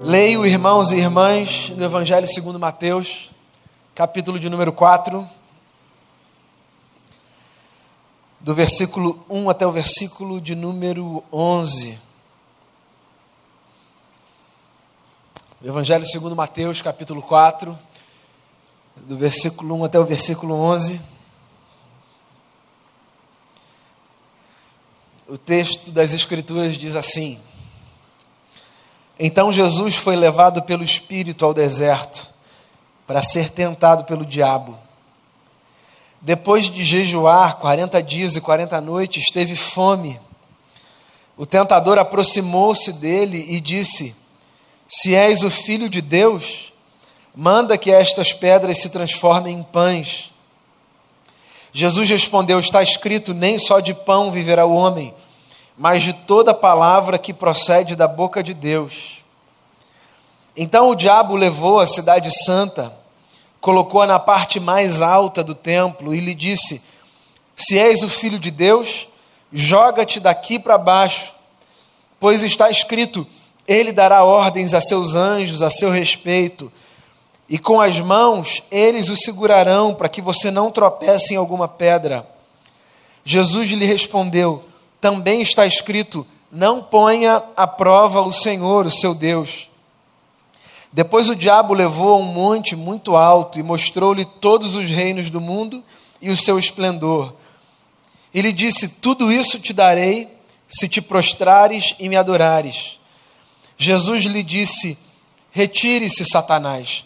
Leio, 0.00 0.46
irmãos 0.46 0.92
e 0.92 0.96
irmãs, 0.96 1.70
no 1.70 1.84
Evangelho 1.84 2.24
segundo 2.24 2.56
Mateus, 2.56 3.32
capítulo 3.96 4.38
de 4.38 4.48
número 4.48 4.72
4, 4.72 5.28
do 8.38 8.54
versículo 8.54 9.20
1 9.28 9.50
até 9.50 9.66
o 9.66 9.72
versículo 9.72 10.40
de 10.40 10.54
número 10.54 11.24
11. 11.32 11.98
Evangelho 15.64 16.06
segundo 16.06 16.36
Mateus, 16.36 16.80
capítulo 16.80 17.20
4, 17.20 17.76
do 18.98 19.16
versículo 19.16 19.74
1 19.80 19.84
até 19.84 19.98
o 19.98 20.04
versículo 20.04 20.54
11. 20.54 21.00
O 25.26 25.36
texto 25.36 25.90
das 25.90 26.14
Escrituras 26.14 26.78
diz 26.78 26.94
assim: 26.94 27.42
então 29.18 29.52
Jesus 29.52 29.96
foi 29.96 30.14
levado 30.14 30.62
pelo 30.62 30.84
Espírito 30.84 31.44
ao 31.44 31.52
deserto 31.52 32.28
para 33.06 33.22
ser 33.22 33.50
tentado 33.50 34.04
pelo 34.04 34.24
diabo. 34.24 34.78
Depois 36.20 36.66
de 36.66 36.84
jejuar 36.84 37.56
40 37.56 38.02
dias 38.02 38.36
e 38.36 38.40
40 38.40 38.80
noites, 38.80 39.30
teve 39.32 39.56
fome. 39.56 40.20
O 41.36 41.46
tentador 41.46 41.98
aproximou-se 41.98 42.94
dele 42.94 43.44
e 43.48 43.60
disse: 43.60 44.14
Se 44.88 45.14
és 45.14 45.42
o 45.42 45.50
filho 45.50 45.88
de 45.88 46.00
Deus, 46.00 46.72
manda 47.34 47.78
que 47.78 47.90
estas 47.90 48.32
pedras 48.32 48.78
se 48.78 48.90
transformem 48.90 49.58
em 49.58 49.62
pães. 49.62 50.32
Jesus 51.72 52.08
respondeu: 52.10 52.58
Está 52.58 52.82
escrito: 52.82 53.32
Nem 53.32 53.58
só 53.58 53.80
de 53.80 53.94
pão 53.94 54.30
viverá 54.30 54.66
o 54.66 54.74
homem 54.74 55.14
mas 55.78 56.02
de 56.02 56.12
toda 56.12 56.52
palavra 56.52 57.16
que 57.16 57.32
procede 57.32 57.94
da 57.94 58.08
boca 58.08 58.42
de 58.42 58.52
Deus. 58.52 59.22
Então 60.56 60.90
o 60.90 60.94
diabo 60.96 61.36
levou 61.36 61.78
a 61.78 61.86
cidade 61.86 62.30
santa, 62.44 62.92
colocou-a 63.60 64.06
na 64.06 64.18
parte 64.18 64.58
mais 64.58 65.00
alta 65.00 65.44
do 65.44 65.54
templo 65.54 66.12
e 66.12 66.18
lhe 66.18 66.34
disse: 66.34 66.82
Se 67.56 67.78
és 67.78 68.02
o 68.02 68.08
filho 68.08 68.40
de 68.40 68.50
Deus, 68.50 69.06
joga-te 69.52 70.18
daqui 70.18 70.58
para 70.58 70.76
baixo, 70.76 71.32
pois 72.18 72.42
está 72.42 72.68
escrito: 72.68 73.24
Ele 73.64 73.92
dará 73.92 74.24
ordens 74.24 74.74
a 74.74 74.80
seus 74.80 75.14
anjos 75.14 75.62
a 75.62 75.70
seu 75.70 75.92
respeito, 75.92 76.72
e 77.48 77.56
com 77.56 77.80
as 77.80 78.00
mãos 78.00 78.64
eles 78.68 79.10
o 79.10 79.16
segurarão 79.16 79.94
para 79.94 80.08
que 80.08 80.20
você 80.20 80.50
não 80.50 80.72
tropece 80.72 81.34
em 81.34 81.36
alguma 81.36 81.68
pedra. 81.68 82.28
Jesus 83.24 83.68
lhe 83.68 83.86
respondeu: 83.86 84.67
também 85.00 85.40
está 85.40 85.66
escrito: 85.66 86.26
não 86.50 86.82
ponha 86.82 87.42
à 87.56 87.66
prova 87.66 88.22
o 88.22 88.32
Senhor, 88.32 88.86
o 88.86 88.90
seu 88.90 89.14
Deus. 89.14 89.68
Depois 90.92 91.28
o 91.28 91.36
diabo 91.36 91.74
levou 91.74 92.14
a 92.14 92.16
um 92.16 92.22
monte 92.22 92.74
muito 92.74 93.14
alto 93.14 93.58
e 93.58 93.62
mostrou-lhe 93.62 94.24
todos 94.24 94.74
os 94.74 94.90
reinos 94.90 95.28
do 95.28 95.40
mundo 95.40 95.84
e 96.20 96.30
o 96.30 96.36
seu 96.36 96.58
esplendor. 96.58 97.34
E 98.32 98.40
lhe 98.40 98.52
disse: 98.52 99.00
Tudo 99.00 99.30
isso 99.30 99.58
te 99.58 99.72
darei 99.72 100.28
se 100.68 100.88
te 100.88 101.00
prostrares 101.00 101.94
e 101.98 102.08
me 102.08 102.16
adorares. 102.16 102.98
Jesus 103.76 104.24
lhe 104.24 104.42
disse: 104.42 104.98
Retire-se, 105.50 106.24
Satanás, 106.24 107.04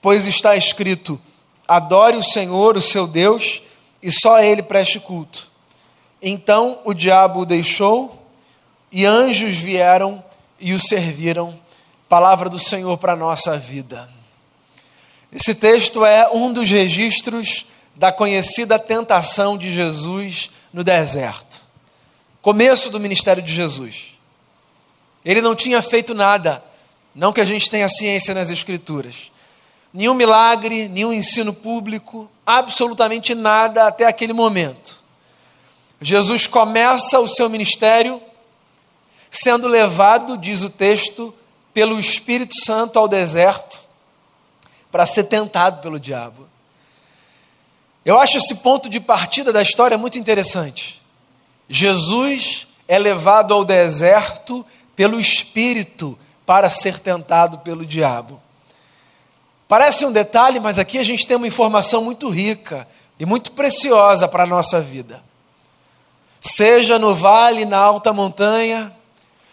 pois 0.00 0.26
está 0.26 0.56
escrito: 0.56 1.20
Adore 1.66 2.16
o 2.16 2.22
Senhor, 2.22 2.76
o 2.76 2.82
seu 2.82 3.06
Deus, 3.06 3.62
e 4.02 4.12
só 4.12 4.36
a 4.36 4.44
ele 4.44 4.62
preste 4.62 5.00
culto. 5.00 5.47
Então 6.20 6.80
o 6.84 6.92
diabo 6.92 7.40
o 7.40 7.46
deixou 7.46 8.26
e 8.90 9.04
anjos 9.04 9.56
vieram 9.56 10.22
e 10.58 10.72
o 10.72 10.78
serviram. 10.78 11.58
Palavra 12.08 12.48
do 12.48 12.58
Senhor 12.58 12.96
para 12.98 13.12
a 13.12 13.16
nossa 13.16 13.56
vida. 13.56 14.08
Esse 15.30 15.54
texto 15.54 16.04
é 16.04 16.28
um 16.32 16.52
dos 16.52 16.70
registros 16.70 17.66
da 17.94 18.10
conhecida 18.10 18.78
tentação 18.78 19.58
de 19.58 19.72
Jesus 19.72 20.50
no 20.72 20.82
deserto. 20.82 21.60
Começo 22.40 22.90
do 22.90 22.98
ministério 22.98 23.42
de 23.42 23.52
Jesus. 23.52 24.16
Ele 25.24 25.42
não 25.42 25.54
tinha 25.54 25.82
feito 25.82 26.14
nada, 26.14 26.62
não 27.14 27.32
que 27.32 27.40
a 27.40 27.44
gente 27.44 27.68
tenha 27.68 27.88
ciência 27.88 28.32
nas 28.32 28.50
Escrituras. 28.50 29.30
Nenhum 29.92 30.14
milagre, 30.14 30.88
nenhum 30.88 31.12
ensino 31.12 31.52
público, 31.52 32.30
absolutamente 32.46 33.34
nada 33.34 33.86
até 33.86 34.06
aquele 34.06 34.32
momento. 34.32 35.02
Jesus 36.00 36.46
começa 36.46 37.18
o 37.18 37.26
seu 37.26 37.48
ministério 37.48 38.22
sendo 39.30 39.66
levado, 39.66 40.38
diz 40.38 40.62
o 40.62 40.70
texto, 40.70 41.34
pelo 41.74 41.98
Espírito 41.98 42.54
Santo 42.64 42.98
ao 42.98 43.08
deserto 43.08 43.80
para 44.90 45.04
ser 45.04 45.24
tentado 45.24 45.82
pelo 45.82 45.98
diabo. 45.98 46.48
Eu 48.04 48.18
acho 48.18 48.38
esse 48.38 48.54
ponto 48.56 48.88
de 48.88 49.00
partida 49.00 49.52
da 49.52 49.60
história 49.60 49.98
muito 49.98 50.18
interessante. 50.18 51.02
Jesus 51.68 52.66
é 52.86 52.98
levado 52.98 53.52
ao 53.52 53.64
deserto 53.64 54.64
pelo 54.96 55.20
Espírito 55.20 56.18
para 56.46 56.70
ser 56.70 56.98
tentado 57.00 57.58
pelo 57.58 57.84
diabo. 57.84 58.40
Parece 59.66 60.06
um 60.06 60.12
detalhe, 60.12 60.58
mas 60.58 60.78
aqui 60.78 60.98
a 60.98 61.02
gente 61.02 61.26
tem 61.26 61.36
uma 61.36 61.46
informação 61.46 62.02
muito 62.02 62.30
rica 62.30 62.88
e 63.20 63.26
muito 63.26 63.52
preciosa 63.52 64.26
para 64.26 64.44
a 64.44 64.46
nossa 64.46 64.80
vida 64.80 65.27
seja 66.40 66.98
no 66.98 67.14
vale, 67.14 67.64
na 67.64 67.78
alta 67.78 68.12
montanha, 68.12 68.92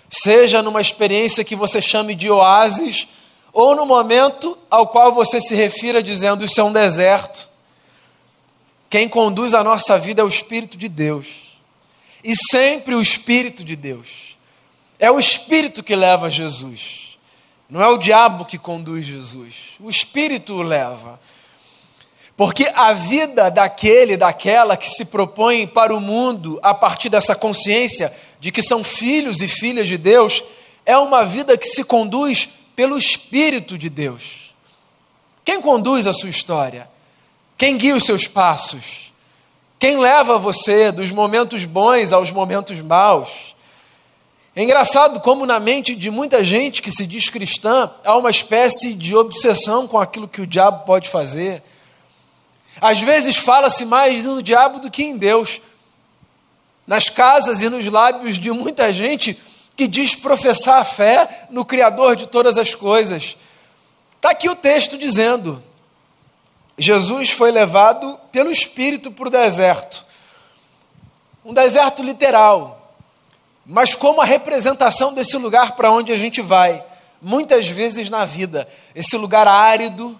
seja 0.09 0.61
numa 0.61 0.81
experiência 0.81 1.43
que 1.43 1.55
você 1.55 1.81
chame 1.81 2.15
de 2.15 2.29
oásis, 2.29 3.07
ou 3.51 3.75
no 3.75 3.85
momento 3.85 4.57
ao 4.69 4.87
qual 4.87 5.13
você 5.13 5.39
se 5.39 5.55
refira 5.55 6.03
dizendo 6.03 6.43
isso 6.43 6.59
é 6.59 6.63
um 6.63 6.73
deserto. 6.73 7.47
Quem 8.89 9.07
conduz 9.07 9.53
a 9.53 9.63
nossa 9.63 9.97
vida 9.97 10.21
é 10.21 10.25
o 10.25 10.27
Espírito 10.27 10.77
de 10.77 10.87
Deus. 10.87 11.57
E 12.23 12.35
sempre 12.35 12.95
o 12.95 13.01
Espírito 13.01 13.63
de 13.63 13.75
Deus. 13.75 14.37
É 14.99 15.09
o 15.09 15.19
Espírito 15.19 15.83
que 15.83 15.95
leva 15.95 16.29
Jesus. 16.29 17.17
Não 17.69 17.81
é 17.81 17.87
o 17.87 17.97
diabo 17.97 18.45
que 18.45 18.57
conduz 18.57 19.05
Jesus. 19.05 19.73
O 19.79 19.89
Espírito 19.89 20.53
o 20.53 20.61
leva. 20.61 21.19
Porque 22.37 22.69
a 22.75 22.91
vida 22.91 23.49
daquele, 23.49 24.17
daquela 24.17 24.75
que 24.75 24.89
se 24.89 25.05
propõe 25.05 25.65
para 25.65 25.95
o 25.95 26.01
mundo 26.01 26.59
a 26.61 26.73
partir 26.73 27.07
dessa 27.07 27.35
consciência 27.35 28.13
de 28.39 28.51
que 28.51 28.61
são 28.61 28.83
filhos 28.83 29.41
e 29.41 29.47
filhas 29.47 29.87
de 29.87 29.97
Deus, 29.97 30.43
é 30.85 30.97
uma 30.97 31.23
vida 31.23 31.57
que 31.57 31.67
se 31.67 31.83
conduz 31.83 32.49
pelo 32.75 32.97
Espírito 32.97 33.77
de 33.77 33.89
Deus. 33.89 34.53
Quem 35.45 35.61
conduz 35.61 36.07
a 36.07 36.13
sua 36.13 36.29
história? 36.29 36.89
Quem 37.57 37.77
guia 37.77 37.95
os 37.95 38.03
seus 38.03 38.27
passos? 38.27 39.13
Quem 39.79 39.97
leva 39.97 40.37
você 40.37 40.91
dos 40.91 41.11
momentos 41.11 41.63
bons 41.63 42.11
aos 42.11 42.31
momentos 42.31 42.81
maus? 42.81 43.55
É 44.53 44.63
engraçado 44.63 45.21
como 45.21 45.45
na 45.45 45.59
mente 45.59 45.95
de 45.95 46.09
muita 46.09 46.43
gente 46.43 46.81
que 46.81 46.91
se 46.91 47.05
diz 47.05 47.29
cristã 47.29 47.89
há 48.03 48.17
uma 48.17 48.29
espécie 48.29 48.93
de 48.93 49.15
obsessão 49.15 49.87
com 49.87 49.99
aquilo 49.99 50.27
que 50.27 50.41
o 50.41 50.47
diabo 50.47 50.85
pode 50.85 51.09
fazer 51.09 51.63
às 52.81 52.99
vezes 52.99 53.37
fala-se 53.37 53.85
mais 53.85 54.23
no 54.23 54.41
diabo 54.41 54.79
do 54.79 54.91
que 54.91 55.03
em 55.03 55.17
Deus. 55.17 55.61
Nas 56.85 57.09
casas 57.09 57.61
e 57.63 57.69
nos 57.69 57.85
lábios 57.87 58.37
de 58.37 58.51
muita 58.51 58.91
gente 58.93 59.39
que 59.75 59.87
diz 59.87 60.15
professar 60.15 60.81
a 60.81 60.85
fé 60.85 61.47
no 61.49 61.65
Criador 61.65 62.15
de 62.15 62.27
todas 62.27 62.57
as 62.57 62.75
coisas. 62.75 63.37
Está 64.15 64.31
aqui 64.31 64.49
o 64.49 64.55
texto 64.55 64.97
dizendo: 64.97 65.63
Jesus 66.77 67.31
foi 67.31 67.51
levado 67.51 68.19
pelo 68.31 68.51
Espírito 68.51 69.11
para 69.11 69.27
o 69.27 69.31
deserto. 69.31 70.05
Um 71.43 71.53
deserto 71.53 72.01
literal, 72.01 72.95
mas 73.65 73.93
como 73.93 74.21
a 74.21 74.25
representação 74.25 75.13
desse 75.13 75.37
lugar 75.37 75.75
para 75.75 75.91
onde 75.91 76.11
a 76.11 76.17
gente 76.17 76.41
vai, 76.41 76.83
muitas 77.21 77.67
vezes 77.67 78.09
na 78.09 78.25
vida. 78.25 78.67
Esse 78.95 79.15
lugar 79.15 79.47
árido, 79.47 80.19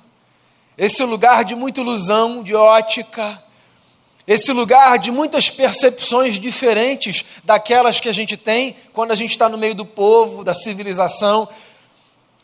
esse 0.78 1.04
lugar 1.04 1.44
de 1.44 1.56
muita 1.56 1.82
ilusão, 1.82 2.44
de 2.44 2.54
ótica, 2.54 3.42
esse 4.28 4.52
lugar 4.52 4.98
de 4.98 5.12
muitas 5.12 5.50
percepções 5.50 6.40
diferentes 6.40 7.24
daquelas 7.44 8.00
que 8.00 8.10
a 8.10 8.14
gente 8.14 8.36
tem 8.36 8.76
quando 8.92 9.12
a 9.12 9.16
gente 9.16 9.32
está 9.32 9.48
no 9.48 9.58
meio 9.58 9.76
do 9.76 9.86
povo, 9.86 10.44
da 10.44 10.54
civilização, 10.54 11.48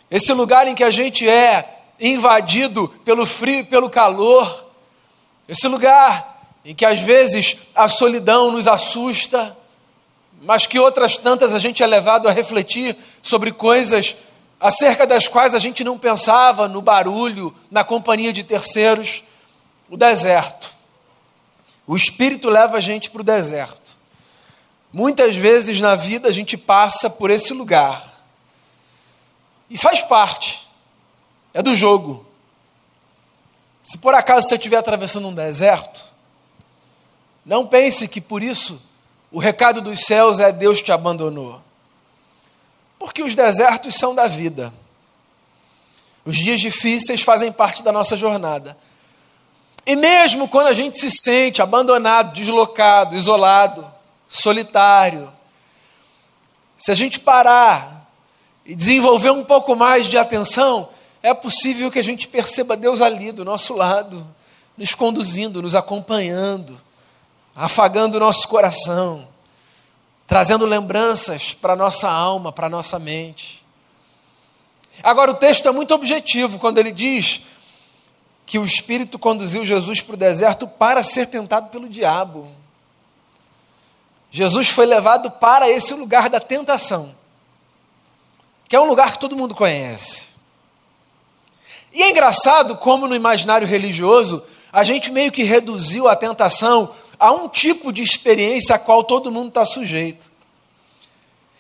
esse 0.10 0.32
lugar 0.34 0.68
em 0.68 0.76
que 0.76 0.84
a 0.84 0.92
gente 0.92 1.28
é 1.28 1.80
invadido 2.00 2.88
pelo 3.04 3.26
frio 3.26 3.60
e 3.60 3.64
pelo 3.64 3.90
calor, 3.90 4.66
esse 5.48 5.68
lugar 5.68 6.32
em 6.64 6.76
que 6.76 6.86
às 6.86 7.00
vezes 7.00 7.58
a 7.74 7.88
solidão 7.90 8.52
nos 8.52 8.68
assusta, 8.68 9.58
mas 10.42 10.66
que 10.66 10.80
outras 10.80 11.18
tantas 11.18 11.54
a 11.54 11.60
gente 11.60 11.82
é 11.82 11.88
levado 11.88 12.28
a 12.28 12.32
refletir 12.32 12.96
sobre 13.22 13.52
coisas 13.52 14.16
acerca 14.62 15.08
das 15.08 15.28
quais 15.28 15.56
a 15.56 15.60
gente 15.60 15.84
não 15.84 15.98
pensava 15.98 16.68
no 16.68 16.84
barulho, 16.84 17.54
na 17.72 17.84
companhia 17.84 18.32
de 18.32 18.44
terceiros, 18.44 19.24
o 19.90 19.98
deserto. 19.98 20.72
O 21.88 21.96
Espírito 21.96 22.48
leva 22.48 22.78
a 22.78 22.80
gente 22.80 23.10
para 23.10 23.22
o 23.22 23.26
deserto. 23.26 23.98
Muitas 24.94 25.36
vezes 25.36 25.80
na 25.80 25.96
vida 25.96 26.30
a 26.30 26.32
gente 26.32 26.56
passa 26.56 27.10
por 27.10 27.32
esse 27.32 27.54
lugar. 27.54 28.08
E 29.68 29.78
faz 29.78 30.02
parte, 30.02 30.68
é 31.54 31.64
do 31.64 31.74
jogo. 31.74 32.26
Se 33.82 33.98
por 33.98 34.14
acaso 34.14 34.48
você 34.48 34.56
estiver 34.56 34.78
atravessando 34.78 35.28
um 35.28 35.34
deserto, 35.34 36.04
não 37.44 37.66
pense 37.66 38.08
que 38.08 38.22
por 38.22 38.44
isso 38.44 38.80
o 39.32 39.40
recado 39.40 39.82
dos 39.82 40.02
céus 40.02 40.40
é 40.40 40.52
Deus 40.52 40.82
te 40.82 40.92
abandonou. 40.92 41.60
Porque 43.02 43.24
os 43.24 43.34
desertos 43.34 43.96
são 43.96 44.14
da 44.14 44.28
vida. 44.28 44.72
Os 46.24 46.38
dias 46.38 46.60
difíceis 46.60 47.24
fazem 47.24 47.52
parte 47.52 47.82
da 47.82 47.92
nossa 47.92 48.16
jornada. 48.16 48.78
E 49.88 49.96
mesmo 49.96 50.48
quando 50.48 50.68
a 50.68 50.74
gente 50.74 51.00
se 51.00 51.10
sente 51.10 51.64
abandonado, 51.64 52.32
deslocado, 52.32 53.16
isolado, 53.16 53.92
solitário, 54.28 55.34
se 56.78 56.92
a 56.92 56.94
gente 56.94 57.20
parar 57.20 58.08
e 58.64 58.76
desenvolver 58.76 59.32
um 59.32 59.44
pouco 59.44 59.76
mais 59.76 60.08
de 60.08 60.20
atenção, 60.20 60.88
é 61.24 61.34
possível 61.34 61.90
que 61.90 61.98
a 61.98 62.04
gente 62.04 62.28
perceba 62.28 62.78
Deus 62.78 63.02
ali 63.02 63.32
do 63.32 63.44
nosso 63.44 63.74
lado, 63.74 64.28
nos 64.78 64.94
conduzindo, 64.94 65.60
nos 65.60 65.76
acompanhando, 65.76 66.80
afagando 67.56 68.18
o 68.18 68.20
nosso 68.20 68.48
coração, 68.48 69.28
trazendo 70.32 70.66
lembranças 70.66 71.54
para 71.54 71.74
a 71.74 71.76
nossa 71.76 72.10
alma, 72.10 72.54
para 72.54 72.68
a 72.68 72.70
nossa 72.70 72.98
mente. 72.98 73.62
Agora, 75.04 75.32
o 75.32 75.34
texto 75.34 75.68
é 75.68 75.74
muito 75.74 75.94
objetivo 75.94 76.58
quando 76.58 76.78
ele 76.78 76.94
diz 76.94 77.42
que 78.46 78.58
o 78.58 78.64
Espírito 78.64 79.20
conduziu 79.20 79.66
Jesus 79.66 80.00
para 80.00 80.14
o 80.14 80.18
deserto 80.18 80.66
para 80.66 81.04
ser 81.04 81.26
tentado 81.26 81.68
pelo 81.68 81.90
diabo. 81.90 82.50
Jesus 84.32 84.70
foi 84.70 84.86
levado 84.86 85.30
para 85.32 85.70
esse 85.70 85.94
lugar 85.96 86.30
da 86.30 86.40
tentação, 86.40 87.14
que 88.70 88.76
é 88.78 88.80
um 88.80 88.86
lugar 88.86 89.12
que 89.12 89.20
todo 89.20 89.36
mundo 89.36 89.54
conhece. 89.54 90.30
E 91.92 92.04
é 92.04 92.10
engraçado 92.10 92.78
como 92.78 93.06
no 93.06 93.16
imaginário 93.16 93.68
religioso 93.68 94.42
a 94.72 94.86
gente 94.86 95.12
meio 95.12 95.30
que 95.30 95.44
reduziu 95.44 96.08
a 96.08 96.16
tentação 96.16 96.96
a 97.22 97.32
um 97.32 97.48
tipo 97.48 97.94
de 97.94 98.02
experiência 98.02 98.74
a 98.74 98.80
qual 98.80 99.04
todo 99.04 99.32
mundo 99.32 99.50
está 99.50 99.64
sujeito. 99.64 100.32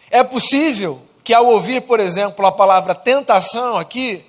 É 0.10 0.24
possível 0.24 1.00
que 1.24 1.36
ao 1.36 1.46
ouvir, 1.46 1.81
por 1.81 2.00
exemplo, 2.00 2.44
a 2.48 2.52
palavra 2.52 2.96
tentação 2.96 3.78
aqui, 3.78 4.25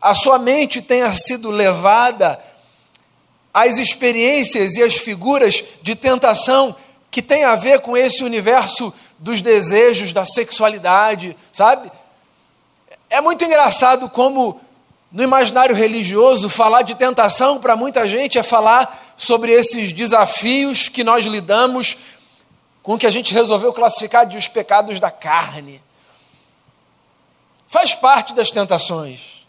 a 0.00 0.14
sua 0.14 0.38
mente 0.38 0.80
tenha 0.80 1.12
sido 1.12 1.50
levada 1.50 2.42
às 3.52 3.76
experiências 3.76 4.72
e 4.72 4.82
às 4.82 4.94
figuras 4.96 5.62
de 5.82 5.94
tentação 5.94 6.74
que 7.10 7.20
tem 7.20 7.44
a 7.44 7.56
ver 7.56 7.80
com 7.80 7.94
esse 7.94 8.24
universo 8.24 8.90
dos 9.18 9.42
desejos, 9.42 10.14
da 10.14 10.24
sexualidade, 10.24 11.36
sabe? 11.52 11.92
É 13.10 13.20
muito 13.20 13.44
engraçado 13.44 14.08
como 14.08 14.58
no 15.10 15.22
imaginário 15.22 15.74
religioso 15.74 16.48
falar 16.48 16.82
de 16.82 16.94
tentação 16.94 17.58
para 17.58 17.74
muita 17.74 18.06
gente 18.06 18.38
é 18.38 18.42
falar 18.42 19.12
sobre 19.16 19.52
esses 19.52 19.92
desafios 19.92 20.88
que 20.88 21.02
nós 21.02 21.26
lidamos 21.26 21.98
com 22.82 22.96
que 22.96 23.06
a 23.06 23.10
gente 23.10 23.34
resolveu 23.34 23.72
classificar 23.72 24.24
de 24.24 24.36
os 24.36 24.46
pecados 24.46 25.00
da 25.00 25.10
carne. 25.10 25.82
Faz 27.68 27.94
parte 27.94 28.34
das 28.34 28.50
tentações. 28.50 29.46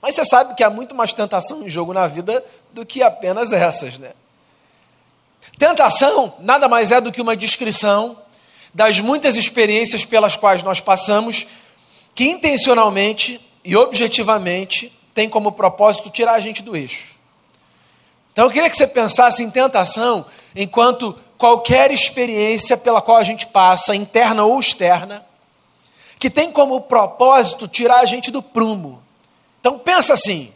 Mas 0.00 0.14
você 0.14 0.24
sabe 0.24 0.54
que 0.54 0.64
há 0.64 0.70
muito 0.70 0.94
mais 0.94 1.12
tentação 1.12 1.62
em 1.62 1.70
jogo 1.70 1.92
na 1.92 2.06
vida 2.06 2.44
do 2.72 2.86
que 2.86 3.02
apenas 3.02 3.52
essas, 3.52 3.98
né? 3.98 4.12
Tentação 5.58 6.34
nada 6.38 6.68
mais 6.68 6.90
é 6.90 7.00
do 7.00 7.12
que 7.12 7.20
uma 7.20 7.36
descrição 7.36 8.16
das 8.72 9.00
muitas 9.00 9.36
experiências 9.36 10.04
pelas 10.04 10.36
quais 10.36 10.62
nós 10.62 10.80
passamos 10.80 11.46
que 12.14 12.24
intencionalmente 12.24 13.40
e 13.64 13.76
objetivamente 13.76 14.92
tem 15.14 15.28
como 15.28 15.52
propósito 15.52 16.10
tirar 16.10 16.32
a 16.32 16.40
gente 16.40 16.62
do 16.62 16.76
eixo. 16.76 17.16
Então 18.32 18.44
eu 18.44 18.50
queria 18.50 18.70
que 18.70 18.76
você 18.76 18.86
pensasse 18.86 19.42
em 19.42 19.50
tentação 19.50 20.24
enquanto 20.54 21.18
qualquer 21.36 21.90
experiência 21.90 22.76
pela 22.76 23.00
qual 23.00 23.16
a 23.16 23.24
gente 23.24 23.46
passa, 23.46 23.94
interna 23.94 24.44
ou 24.44 24.58
externa, 24.58 25.24
que 26.18 26.30
tem 26.30 26.52
como 26.52 26.82
propósito 26.82 27.66
tirar 27.66 28.00
a 28.00 28.04
gente 28.04 28.30
do 28.30 28.42
prumo. 28.42 29.02
Então 29.58 29.78
pensa 29.78 30.14
assim: 30.14 30.52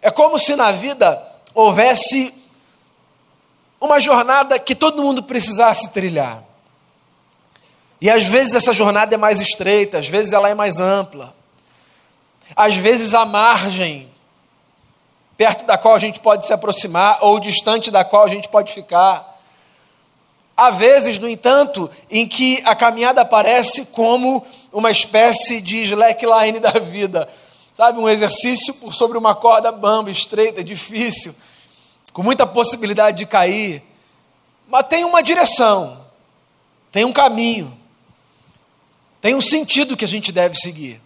é 0.00 0.10
como 0.10 0.38
se 0.38 0.56
na 0.56 0.72
vida 0.72 1.22
houvesse 1.54 2.34
uma 3.78 4.00
jornada 4.00 4.58
que 4.58 4.74
todo 4.74 5.02
mundo 5.02 5.22
precisasse 5.22 5.90
trilhar. 5.90 6.42
E 8.00 8.10
às 8.10 8.24
vezes 8.24 8.54
essa 8.54 8.72
jornada 8.72 9.14
é 9.14 9.18
mais 9.18 9.40
estreita, 9.40 9.98
às 9.98 10.08
vezes 10.08 10.32
ela 10.32 10.48
é 10.48 10.54
mais 10.54 10.80
ampla. 10.80 11.35
Às 12.54 12.76
vezes 12.76 13.14
a 13.14 13.24
margem 13.24 14.08
perto 15.36 15.66
da 15.66 15.76
qual 15.76 15.94
a 15.94 15.98
gente 15.98 16.18
pode 16.20 16.46
se 16.46 16.52
aproximar 16.52 17.18
ou 17.20 17.38
distante 17.38 17.90
da 17.90 18.04
qual 18.04 18.24
a 18.24 18.28
gente 18.28 18.48
pode 18.48 18.72
ficar. 18.72 19.36
Há 20.56 20.70
vezes, 20.70 21.18
no 21.18 21.28
entanto, 21.28 21.90
em 22.10 22.26
que 22.26 22.62
a 22.64 22.74
caminhada 22.74 23.20
aparece 23.20 23.86
como 23.86 24.44
uma 24.72 24.90
espécie 24.90 25.60
de 25.60 25.82
slackline 25.82 26.58
da 26.58 26.72
vida, 26.72 27.28
sabe? 27.76 27.98
Um 27.98 28.08
exercício 28.08 28.72
por 28.74 28.94
sobre 28.94 29.18
uma 29.18 29.34
corda 29.34 29.70
bamba, 29.70 30.10
estreita, 30.10 30.64
difícil, 30.64 31.34
com 32.12 32.22
muita 32.22 32.46
possibilidade 32.46 33.18
de 33.18 33.26
cair, 33.26 33.82
mas 34.66 34.86
tem 34.86 35.04
uma 35.04 35.22
direção, 35.22 36.00
tem 36.90 37.04
um 37.04 37.12
caminho, 37.12 37.78
tem 39.20 39.34
um 39.34 39.40
sentido 39.42 39.96
que 39.96 40.06
a 40.06 40.08
gente 40.08 40.32
deve 40.32 40.56
seguir. 40.56 41.05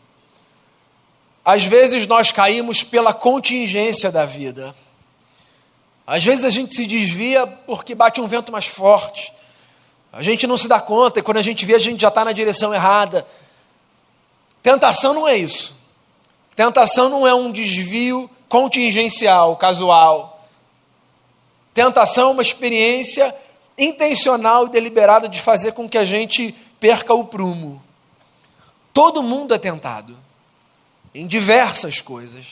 Às 1.45 1.65
vezes 1.65 2.07
nós 2.07 2.31
caímos 2.31 2.83
pela 2.83 3.15
contingência 3.15 4.11
da 4.11 4.27
vida. 4.27 4.75
Às 6.07 6.25
vezes 6.25 6.45
a 6.45 6.51
gente 6.51 6.75
se 6.75 6.87
desvia 6.87 7.47
porque 7.47 7.95
bate 7.95 8.21
um 8.21 8.27
vento 8.27 8.53
mais 8.53 8.67
forte. 8.67 9.33
A 10.13 10.23
gente 10.23 10.47
não 10.47 10.59
se 10.59 10.69
dá 10.69 10.81
conta 10.81 11.21
e 11.21 11.23
quando 11.23 11.39
a 11.39 11.43
gente 11.43 11.65
vê, 11.65 11.75
a 11.75 11.79
gente 11.79 12.01
já 12.01 12.09
está 12.09 12.25
na 12.25 12.33
direção 12.33 12.75
errada. 12.75 13.27
Tentação 14.63 15.15
não 15.15 15.27
é 15.27 15.37
isso. 15.37 15.79
Tentação 16.55 17.09
não 17.09 17.27
é 17.27 17.33
um 17.33 17.51
desvio 17.51 18.29
contingencial, 18.49 19.57
casual. 19.57 20.45
Tentação 21.73 22.31
é 22.31 22.33
uma 22.33 22.43
experiência 22.43 23.35
intencional 23.79 24.67
e 24.67 24.71
deliberada 24.71 25.29
de 25.29 25.41
fazer 25.41 25.73
com 25.73 25.89
que 25.89 25.97
a 25.97 26.05
gente 26.05 26.55
perca 26.79 27.15
o 27.15 27.25
prumo. 27.25 27.83
Todo 28.93 29.23
mundo 29.23 29.55
é 29.55 29.59
tentado 29.59 30.19
em 31.15 31.27
diversas 31.27 32.01
coisas. 32.01 32.47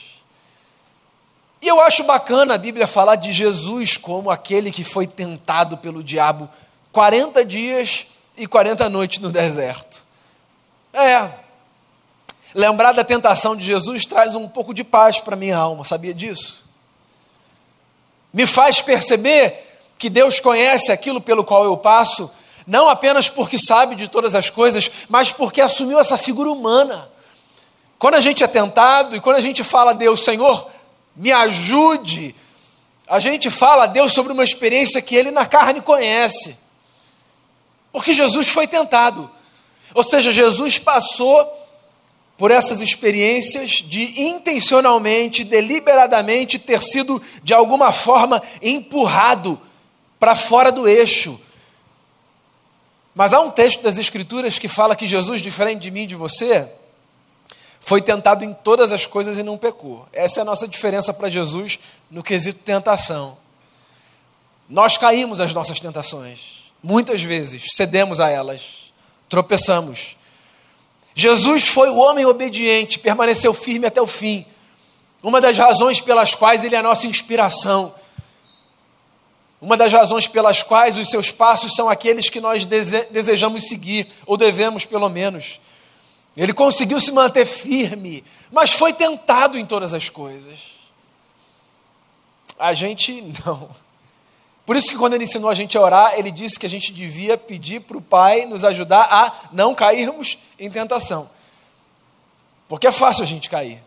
E 1.61 1.67
eu 1.67 1.81
acho 1.81 2.03
bacana 2.03 2.53
a 2.53 2.57
Bíblia 2.57 2.87
falar 2.87 3.15
de 3.15 3.31
Jesus 3.31 3.97
como 3.97 4.29
aquele 4.31 4.71
que 4.71 4.83
foi 4.83 5.05
tentado 5.05 5.77
pelo 5.77 6.03
diabo 6.03 6.49
40 6.91 7.43
dias 7.43 8.07
e 8.37 8.47
40 8.47 8.87
noites 8.89 9.19
no 9.19 9.31
deserto. 9.31 10.05
É. 10.93 11.29
Lembrar 12.55 12.93
da 12.93 13.03
tentação 13.03 13.55
de 13.55 13.65
Jesus 13.65 14.05
traz 14.05 14.35
um 14.35 14.47
pouco 14.47 14.73
de 14.73 14.83
paz 14.83 15.19
para 15.19 15.35
minha 15.35 15.57
alma, 15.57 15.83
sabia 15.83 16.13
disso? 16.13 16.69
me 18.33 18.45
faz 18.45 18.81
perceber 18.81 19.67
que 19.97 20.09
Deus 20.09 20.39
conhece 20.39 20.91
aquilo 20.91 21.19
pelo 21.19 21.43
qual 21.43 21.65
eu 21.65 21.75
passo, 21.75 22.31
não 22.65 22.89
apenas 22.89 23.27
porque 23.27 23.57
sabe 23.57 23.95
de 23.95 24.07
todas 24.07 24.35
as 24.35 24.49
coisas, 24.49 24.89
mas 25.09 25.31
porque 25.31 25.61
assumiu 25.61 25.99
essa 25.99 26.17
figura 26.17 26.49
humana. 26.49 27.09
Quando 27.99 28.15
a 28.15 28.21
gente 28.21 28.45
é 28.45 28.47
tentado 28.47 29.17
e 29.17 29.19
quando 29.19 29.35
a 29.35 29.41
gente 29.41 29.61
fala 29.61 29.91
a 29.91 29.93
Deus, 29.93 30.23
Senhor, 30.23 30.71
me 31.13 31.33
ajude, 31.33 32.33
a 33.05 33.19
gente 33.19 33.49
fala 33.49 33.83
a 33.83 33.87
Deus 33.87 34.13
sobre 34.13 34.31
uma 34.31 34.43
experiência 34.43 35.01
que 35.01 35.17
ele 35.17 35.31
na 35.31 35.45
carne 35.45 35.81
conhece. 35.81 36.57
Porque 37.91 38.13
Jesus 38.13 38.47
foi 38.47 38.67
tentado. 38.67 39.29
Ou 39.93 40.01
seja, 40.01 40.31
Jesus 40.31 40.79
passou 40.79 41.45
por 42.37 42.51
essas 42.51 42.79
experiências 42.79 43.71
de 43.71 44.21
intencionalmente, 44.21 45.43
deliberadamente 45.43 46.57
ter 46.57 46.81
sido 46.81 47.21
de 47.43 47.53
alguma 47.53 47.91
forma 47.91 48.41
empurrado 48.61 49.59
para 50.17 50.37
fora 50.37 50.71
do 50.71 50.87
eixo. 50.87 51.37
Mas 53.13 53.33
há 53.33 53.41
um 53.41 53.51
texto 53.51 53.81
das 53.81 53.97
Escrituras 53.97 54.57
que 54.57 54.69
fala 54.69 54.95
que 54.95 55.05
Jesus, 55.05 55.41
diferente 55.41 55.81
de 55.81 55.91
mim 55.91 56.03
e 56.03 56.07
de 56.07 56.15
você, 56.15 56.71
foi 57.79 58.01
tentado 58.01 58.43
em 58.43 58.53
todas 58.53 58.91
as 58.91 59.05
coisas 59.05 59.37
e 59.37 59.43
não 59.43 59.57
pecou. 59.57 60.07
Essa 60.13 60.39
é 60.39 60.41
a 60.41 60.45
nossa 60.45 60.67
diferença 60.67 61.13
para 61.13 61.29
Jesus 61.29 61.79
no 62.11 62.21
quesito 62.21 62.63
tentação. 62.63 63.37
Nós 64.69 64.97
caímos 64.97 65.39
às 65.39 65.53
nossas 65.53 65.79
tentações, 65.79 66.71
muitas 66.83 67.23
vezes 67.23 67.69
cedemos 67.75 68.19
a 68.19 68.29
elas, 68.29 68.91
tropeçamos. 69.27 70.15
Jesus 71.15 71.67
foi 71.67 71.89
o 71.89 71.97
homem 71.97 72.25
obediente, 72.25 72.99
permaneceu 72.99 73.53
firme 73.53 73.87
até 73.87 74.01
o 74.01 74.07
fim. 74.07 74.45
Uma 75.23 75.41
das 75.41 75.57
razões 75.57 75.99
pelas 75.99 76.35
quais 76.35 76.63
ele 76.63 76.75
é 76.75 76.79
a 76.79 76.83
nossa 76.83 77.07
inspiração. 77.07 77.93
Uma 79.61 79.75
das 79.75 79.91
razões 79.91 80.27
pelas 80.27 80.63
quais 80.63 80.97
os 80.97 81.09
seus 81.09 81.31
passos 81.31 81.75
são 81.75 81.89
aqueles 81.89 82.29
que 82.29 82.39
nós 82.39 82.63
dese 82.63 83.07
desejamos 83.11 83.67
seguir, 83.67 84.07
ou 84.25 84.37
devemos 84.37 84.85
pelo 84.85 85.09
menos. 85.09 85.59
Ele 86.39 86.53
conseguiu 86.53 87.01
se 87.01 87.11
manter 87.11 87.45
firme, 87.45 88.23
mas 88.49 88.71
foi 88.71 88.93
tentado 88.93 89.59
em 89.59 89.65
todas 89.65 89.93
as 89.93 90.07
coisas. 90.07 90.57
A 92.57 92.73
gente 92.73 93.21
não. 93.45 93.69
Por 94.65 94.77
isso 94.77 94.87
que 94.87 94.97
quando 94.97 95.15
ele 95.15 95.25
ensinou 95.25 95.49
a 95.49 95.53
gente 95.53 95.77
a 95.77 95.81
orar, 95.81 96.13
ele 96.17 96.31
disse 96.31 96.57
que 96.57 96.65
a 96.65 96.69
gente 96.69 96.93
devia 96.93 97.37
pedir 97.37 97.81
para 97.81 97.97
o 97.97 98.01
Pai 98.01 98.45
nos 98.45 98.63
ajudar 98.63 99.05
a 99.11 99.49
não 99.51 99.75
cairmos 99.75 100.37
em 100.57 100.71
tentação. 100.71 101.29
Porque 102.69 102.87
é 102.87 102.91
fácil 102.93 103.23
a 103.23 103.27
gente 103.27 103.49
cair. 103.49 103.83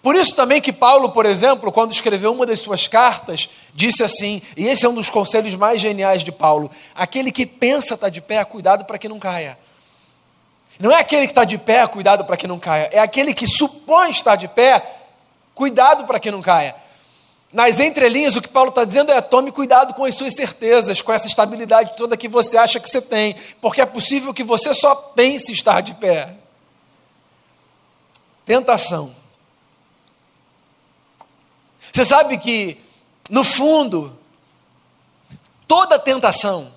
Por 0.00 0.14
isso 0.14 0.36
também 0.36 0.60
que 0.60 0.72
Paulo, 0.72 1.10
por 1.10 1.26
exemplo, 1.26 1.72
quando 1.72 1.90
escreveu 1.90 2.32
uma 2.32 2.46
das 2.46 2.60
suas 2.60 2.86
cartas, 2.86 3.48
disse 3.74 4.04
assim, 4.04 4.40
e 4.56 4.68
esse 4.68 4.86
é 4.86 4.88
um 4.88 4.94
dos 4.94 5.10
conselhos 5.10 5.56
mais 5.56 5.80
geniais 5.80 6.22
de 6.22 6.30
Paulo: 6.30 6.70
aquele 6.94 7.32
que 7.32 7.44
pensa 7.44 7.94
estar 7.94 8.06
tá 8.06 8.08
de 8.08 8.20
pé, 8.20 8.44
cuidado 8.44 8.84
para 8.84 8.96
que 8.96 9.08
não 9.08 9.18
caia. 9.18 9.58
Não 10.80 10.90
é 10.90 10.98
aquele 10.98 11.26
que 11.26 11.32
está 11.32 11.44
de 11.44 11.58
pé, 11.58 11.86
cuidado 11.86 12.24
para 12.24 12.38
que 12.38 12.46
não 12.46 12.58
caia. 12.58 12.88
É 12.90 12.98
aquele 12.98 13.34
que 13.34 13.46
supõe 13.46 14.08
estar 14.08 14.34
de 14.34 14.48
pé, 14.48 14.82
cuidado 15.54 16.06
para 16.06 16.18
que 16.18 16.30
não 16.30 16.40
caia. 16.40 16.74
Nas 17.52 17.80
entrelinhas, 17.80 18.34
o 18.34 18.40
que 18.40 18.48
Paulo 18.48 18.70
está 18.70 18.82
dizendo 18.82 19.12
é: 19.12 19.20
tome 19.20 19.52
cuidado 19.52 19.92
com 19.92 20.06
as 20.06 20.14
suas 20.14 20.34
certezas, 20.34 21.02
com 21.02 21.12
essa 21.12 21.26
estabilidade 21.26 21.94
toda 21.98 22.16
que 22.16 22.28
você 22.28 22.56
acha 22.56 22.80
que 22.80 22.88
você 22.88 23.02
tem, 23.02 23.36
porque 23.60 23.82
é 23.82 23.86
possível 23.86 24.32
que 24.32 24.42
você 24.42 24.72
só 24.72 24.94
pense 24.94 25.52
estar 25.52 25.82
de 25.82 25.92
pé. 25.92 26.34
Tentação. 28.46 29.14
Você 31.92 32.06
sabe 32.06 32.38
que, 32.38 32.80
no 33.28 33.44
fundo, 33.44 34.16
toda 35.68 35.98
tentação, 35.98 36.72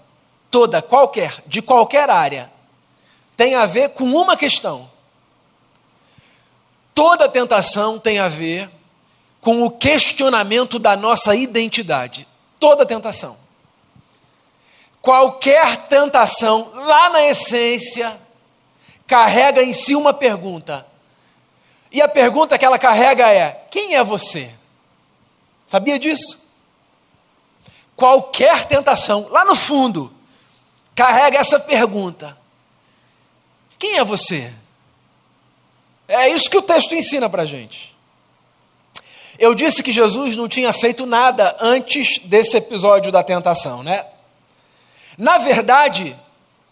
toda, 0.52 0.82
qualquer, 0.82 1.42
de 1.48 1.62
qualquer 1.62 2.10
área, 2.10 2.52
tem 3.36 3.56
a 3.56 3.66
ver 3.66 3.90
com 3.90 4.06
uma 4.06 4.38
questão. 4.38 4.90
Toda 6.94 7.28
tentação 7.28 7.98
tem 7.98 8.20
a 8.20 8.28
ver 8.28 8.70
com 9.42 9.64
o 9.64 9.72
questionamento 9.72 10.78
da 10.80 10.96
nossa 10.96 11.36
identidade. 11.36 12.28
Toda 12.60 12.86
tentação. 12.86 13.38
Qualquer 15.02 15.88
tentação, 15.88 16.72
lá 16.76 17.10
na 17.10 17.24
essência, 17.26 18.18
carrega 19.06 19.62
em 19.62 19.74
si 19.74 19.96
uma 19.96 20.14
pergunta. 20.14 20.86
E 21.92 22.02
a 22.02 22.08
pergunta 22.08 22.58
que 22.58 22.64
ela 22.64 22.80
carrega 22.80 23.30
é: 23.30 23.66
quem 23.70 23.96
é 23.96 24.04
você? 24.04 24.50
Sabia 25.68 26.00
disso? 26.00 26.54
Qualquer 27.96 28.66
tentação, 28.66 29.28
lá 29.30 29.44
no 29.44 29.56
fundo, 29.56 30.12
carrega 30.96 31.38
essa 31.38 31.60
pergunta: 31.60 32.38
quem 33.84 33.98
é 33.98 34.04
você? 34.06 34.50
É 36.08 36.30
isso 36.30 36.50
que 36.50 36.58
o 36.58 36.62
texto 36.62 36.96
ensina 36.96 37.30
para 37.30 37.42
a 37.42 37.46
gente. 37.46 37.94
Eu 39.38 39.54
disse 39.54 39.84
que 39.84 39.92
Jesus 39.92 40.38
não 40.38 40.48
tinha 40.48 40.72
feito 40.72 41.06
nada 41.06 41.58
antes 41.60 42.20
desse 42.20 42.56
episódio 42.56 43.12
da 43.12 43.22
tentação, 43.22 43.84
né? 43.84 44.06
Na 45.18 45.38
verdade, 45.38 46.16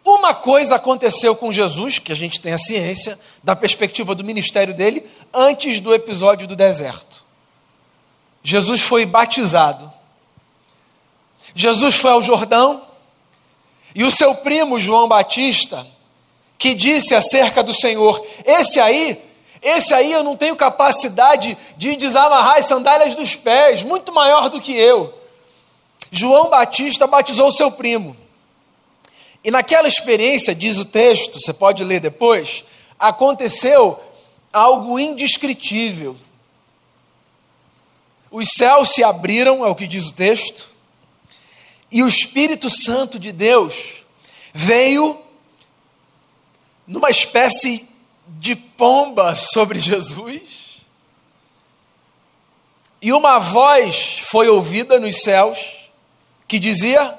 uma 0.05 0.33
coisa 0.33 0.75
aconteceu 0.75 1.35
com 1.35 1.51
Jesus, 1.51 1.99
que 1.99 2.13
a 2.13 2.15
gente 2.15 2.39
tem 2.39 2.53
a 2.53 2.57
ciência, 2.57 3.19
da 3.43 3.57
perspectiva 3.57 4.15
do 4.15 4.23
ministério 4.23 4.73
dele, 4.73 5.05
antes 5.33 5.81
do 5.81 5.93
episódio 5.93 6.47
do 6.47 6.55
deserto. 6.55 7.25
Jesus 8.41 8.79
foi 8.79 9.05
batizado. 9.05 9.91
Jesus 11.53 11.93
foi 11.93 12.11
ao 12.11 12.23
Jordão 12.23 12.81
e 13.93 14.01
o 14.05 14.11
seu 14.11 14.33
primo 14.33 14.79
João 14.79 15.09
Batista 15.09 15.85
que 16.61 16.75
disse 16.75 17.15
acerca 17.15 17.63
do 17.63 17.73
Senhor: 17.73 18.23
Esse 18.45 18.79
aí, 18.79 19.19
esse 19.63 19.95
aí 19.95 20.11
eu 20.11 20.23
não 20.23 20.37
tenho 20.37 20.55
capacidade 20.55 21.57
de 21.75 21.95
desamarrar 21.95 22.59
as 22.59 22.67
sandálias 22.67 23.15
dos 23.15 23.33
pés, 23.33 23.81
muito 23.81 24.13
maior 24.13 24.47
do 24.47 24.61
que 24.61 24.71
eu. 24.71 25.11
João 26.11 26.51
Batista 26.51 27.07
batizou 27.07 27.51
seu 27.51 27.71
primo. 27.71 28.15
E 29.43 29.49
naquela 29.49 29.87
experiência, 29.87 30.53
diz 30.53 30.77
o 30.77 30.85
texto, 30.85 31.39
você 31.39 31.51
pode 31.51 31.83
ler 31.83 31.99
depois, 31.99 32.63
aconteceu 32.99 33.99
algo 34.53 34.99
indescritível. 34.99 36.15
Os 38.29 38.51
céus 38.51 38.89
se 38.89 39.03
abriram, 39.03 39.65
é 39.65 39.67
o 39.67 39.75
que 39.75 39.87
diz 39.87 40.09
o 40.09 40.13
texto, 40.13 40.69
e 41.91 42.03
o 42.03 42.07
Espírito 42.07 42.69
Santo 42.69 43.17
de 43.17 43.31
Deus 43.31 44.05
veio 44.53 45.19
numa 46.91 47.09
espécie 47.09 47.87
de 48.27 48.53
pomba 48.53 49.33
sobre 49.33 49.79
Jesus. 49.79 50.81
E 53.01 53.13
uma 53.13 53.39
voz 53.39 54.19
foi 54.25 54.49
ouvida 54.49 54.99
nos 54.99 55.21
céus 55.21 55.89
que 56.45 56.59
dizia: 56.59 57.17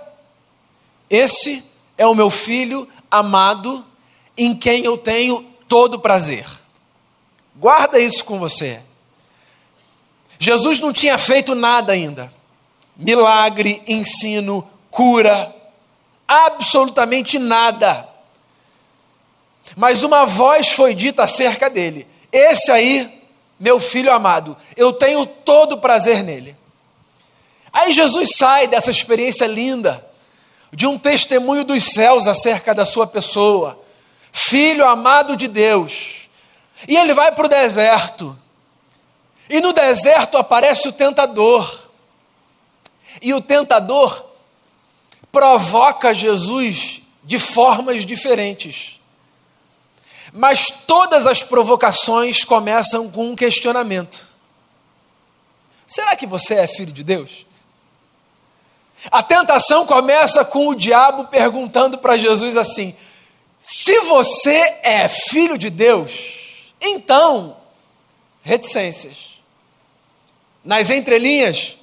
Esse 1.09 1.65
é 1.97 2.07
o 2.07 2.15
meu 2.15 2.29
filho 2.29 2.87
amado, 3.11 3.85
em 4.37 4.55
quem 4.55 4.85
eu 4.85 4.99
tenho 4.99 5.43
todo 5.67 5.99
prazer. 5.99 6.47
Guarda 7.57 7.99
isso 7.99 8.25
com 8.27 8.39
você. 8.39 8.79
Jesus 10.39 10.81
não 10.81 10.93
tinha 10.93 11.17
feito 11.17 11.55
nada 11.55 11.95
ainda. 11.95 12.33
Milagre, 12.95 13.83
ensino, 13.89 14.69
cura, 14.91 15.55
absolutamente 16.29 17.39
nada. 17.39 18.12
Mas 19.77 20.03
uma 20.03 20.25
voz 20.25 20.71
foi 20.71 20.95
dita 20.95 21.25
acerca 21.25 21.69
dele: 21.71 22.07
Esse 22.31 22.71
aí, 22.71 23.23
meu 23.59 23.81
filho 23.81 24.13
amado, 24.13 24.57
eu 24.77 24.93
tenho 24.93 25.25
todo 25.27 25.79
prazer 25.79 26.23
nele. 26.23 26.57
Aí 27.73 27.93
Jesus 27.93 28.37
sai 28.37 28.67
dessa 28.67 28.91
experiência 28.91 29.47
linda, 29.47 30.05
de 30.73 30.87
um 30.87 30.99
testemunho 30.99 31.65
dos 31.65 31.85
céus 31.85 32.27
acerca 32.27 32.75
da 32.75 32.85
sua 32.85 33.07
pessoa, 33.07 33.81
filho 34.31 34.87
amado 34.87 35.37
de 35.37 35.49
Deus, 35.49 36.29
e 36.87 36.97
ele 36.97 37.15
vai 37.15 37.33
para 37.33 37.47
o 37.47 37.49
deserto. 37.49 38.39
E 39.49 39.61
no 39.61 39.73
deserto 39.73 40.39
aparece 40.39 40.89
o 40.89 40.93
tentador. 40.93 41.81
E 43.21 43.35
o 43.35 43.41
tentador 43.41 44.25
provoca 45.31 46.15
Jesus 46.15 47.03
de 47.23 47.39
formas 47.39 48.05
diferentes. 48.05 49.01
Mas 50.33 50.85
todas 50.87 51.27
as 51.27 51.43
provocações 51.43 52.45
começam 52.45 53.11
com 53.11 53.31
um 53.31 53.37
questionamento: 53.37 54.29
será 55.87 56.15
que 56.15 56.27
você 56.27 56.55
é 56.55 56.69
filho 56.69 56.93
de 56.93 57.03
Deus? 57.03 57.47
A 59.11 59.23
tentação 59.23 59.85
começa 59.85 60.45
com 60.45 60.69
o 60.69 60.75
diabo 60.75 61.25
perguntando 61.25 61.99
para 61.99 62.19
Jesus 62.19 62.57
assim: 62.57 62.95
se 63.59 64.01
você 64.01 64.79
é 64.83 65.09
filho 65.09 65.57
de 65.57 65.71
Deus, 65.71 66.75
então, 66.81 67.57
reticências. 68.43 69.41
Nas 70.65 70.91
entrelinhas, 70.91 71.79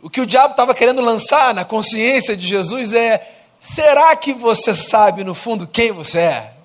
o 0.00 0.08
que 0.08 0.20
o 0.20 0.26
diabo 0.26 0.52
estava 0.52 0.74
querendo 0.74 1.00
lançar 1.00 1.52
na 1.52 1.64
consciência 1.64 2.36
de 2.36 2.46
Jesus 2.46 2.94
é: 2.94 3.36
será 3.60 4.14
que 4.14 4.32
você 4.32 4.72
sabe 4.74 5.24
no 5.24 5.34
fundo 5.34 5.66
quem 5.66 5.90
você 5.90 6.20
é? 6.20 6.57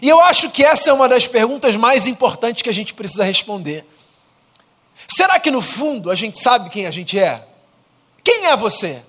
E 0.00 0.08
eu 0.08 0.20
acho 0.20 0.50
que 0.50 0.64
essa 0.64 0.90
é 0.90 0.92
uma 0.92 1.08
das 1.08 1.26
perguntas 1.26 1.76
mais 1.76 2.06
importantes 2.06 2.62
que 2.62 2.68
a 2.68 2.74
gente 2.74 2.92
precisa 2.94 3.24
responder. 3.24 3.84
Será 5.08 5.38
que 5.38 5.50
no 5.50 5.62
fundo 5.62 6.10
a 6.10 6.14
gente 6.14 6.38
sabe 6.40 6.70
quem 6.70 6.86
a 6.86 6.90
gente 6.90 7.18
é? 7.18 7.46
Quem 8.22 8.46
é 8.46 8.56
você? 8.56 9.02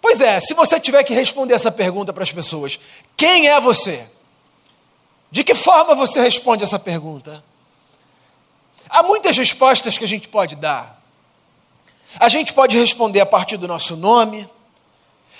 Pois 0.00 0.20
é, 0.20 0.40
se 0.40 0.54
você 0.54 0.78
tiver 0.78 1.02
que 1.02 1.12
responder 1.12 1.54
essa 1.54 1.70
pergunta 1.70 2.12
para 2.12 2.22
as 2.22 2.30
pessoas, 2.30 2.78
quem 3.16 3.48
é 3.48 3.60
você? 3.60 4.06
De 5.30 5.42
que 5.42 5.54
forma 5.54 5.94
você 5.94 6.20
responde 6.20 6.62
essa 6.62 6.78
pergunta? 6.78 7.42
Há 8.88 9.02
muitas 9.02 9.36
respostas 9.36 9.98
que 9.98 10.04
a 10.04 10.08
gente 10.08 10.28
pode 10.28 10.54
dar. 10.54 11.02
A 12.18 12.28
gente 12.28 12.52
pode 12.52 12.78
responder 12.78 13.20
a 13.20 13.26
partir 13.26 13.56
do 13.56 13.66
nosso 13.66 13.96
nome, 13.96 14.48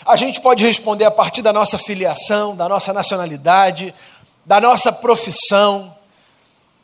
a 0.05 0.17
gente 0.17 0.41
pode 0.41 0.65
responder 0.65 1.05
a 1.05 1.11
partir 1.11 1.41
da 1.41 1.53
nossa 1.53 1.79
filiação, 1.79 2.55
da 2.55 2.69
nossa 2.69 2.93
nacionalidade, 2.93 3.95
da 4.47 4.61
nossa 4.61 4.93
profissão, 4.93 5.95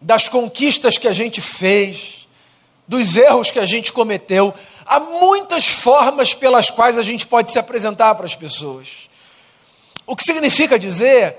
das 0.00 0.28
conquistas 0.28 0.98
que 0.98 1.06
a 1.06 1.12
gente 1.12 1.40
fez, 1.40 2.26
dos 2.88 3.16
erros 3.16 3.52
que 3.52 3.60
a 3.60 3.64
gente 3.64 3.92
cometeu. 3.92 4.52
Há 4.84 4.98
muitas 4.98 5.68
formas 5.68 6.34
pelas 6.34 6.68
quais 6.68 6.98
a 6.98 7.02
gente 7.02 7.24
pode 7.24 7.52
se 7.52 7.58
apresentar 7.58 8.16
para 8.16 8.26
as 8.26 8.34
pessoas. 8.34 9.08
O 10.04 10.16
que 10.16 10.24
significa 10.24 10.76
dizer 10.76 11.36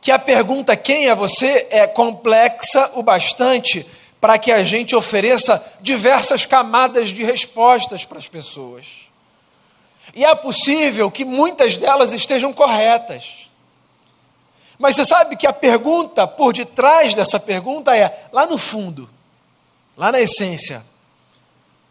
que 0.00 0.10
a 0.10 0.18
pergunta 0.18 0.74
quem 0.74 1.08
é 1.08 1.14
você 1.14 1.68
é 1.70 1.86
complexa 1.86 2.90
o 2.94 3.02
bastante 3.02 3.86
para 4.20 4.38
que 4.38 4.50
a 4.50 4.64
gente 4.64 4.96
ofereça 4.96 5.62
diversas 5.80 6.46
camadas 6.46 7.10
de 7.10 7.22
respostas 7.22 8.04
para 8.04 8.18
as 8.18 8.26
pessoas. 8.26 8.86
E 10.14 10.24
é 10.24 10.34
possível 10.34 11.10
que 11.10 11.24
muitas 11.24 11.76
delas 11.76 12.12
estejam 12.12 12.52
corretas. 12.52 13.50
Mas 14.82 14.96
você 14.96 15.04
sabe 15.04 15.36
que 15.36 15.46
a 15.46 15.52
pergunta 15.52 16.26
por 16.26 16.52
detrás 16.52 17.14
dessa 17.14 17.38
pergunta 17.38 17.96
é: 17.96 18.26
lá 18.32 18.46
no 18.46 18.58
fundo, 18.58 19.08
lá 19.96 20.10
na 20.10 20.20
essência, 20.20 20.84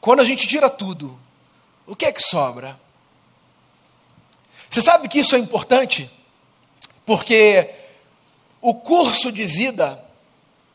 quando 0.02 0.20
a 0.20 0.26
gente 0.26 0.46
tira 0.46 0.70
tudo, 0.70 1.18
o 1.88 1.96
que 1.96 2.04
é 2.04 2.12
que 2.12 2.22
sobra? 2.22 2.78
Você 4.70 4.82
sabe 4.82 5.08
que 5.08 5.20
isso 5.20 5.38
é 5.38 5.40
importante? 5.40 6.12
Porque 7.06 7.70
o 8.60 8.76
curso 8.76 9.32
de 9.32 9.46
vida 9.46 10.04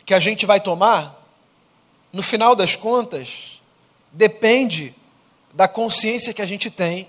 que 0.06 0.14
a 0.14 0.18
gente 0.18 0.46
vai 0.46 0.58
tomar, 0.58 1.23
no 2.11 2.23
final 2.23 2.56
das 2.56 2.75
contas, 2.75 3.61
depende 4.11 4.94
da 5.52 5.68
consciência 5.68 6.32
que 6.32 6.40
a 6.40 6.46
gente 6.46 6.70
tem 6.70 7.06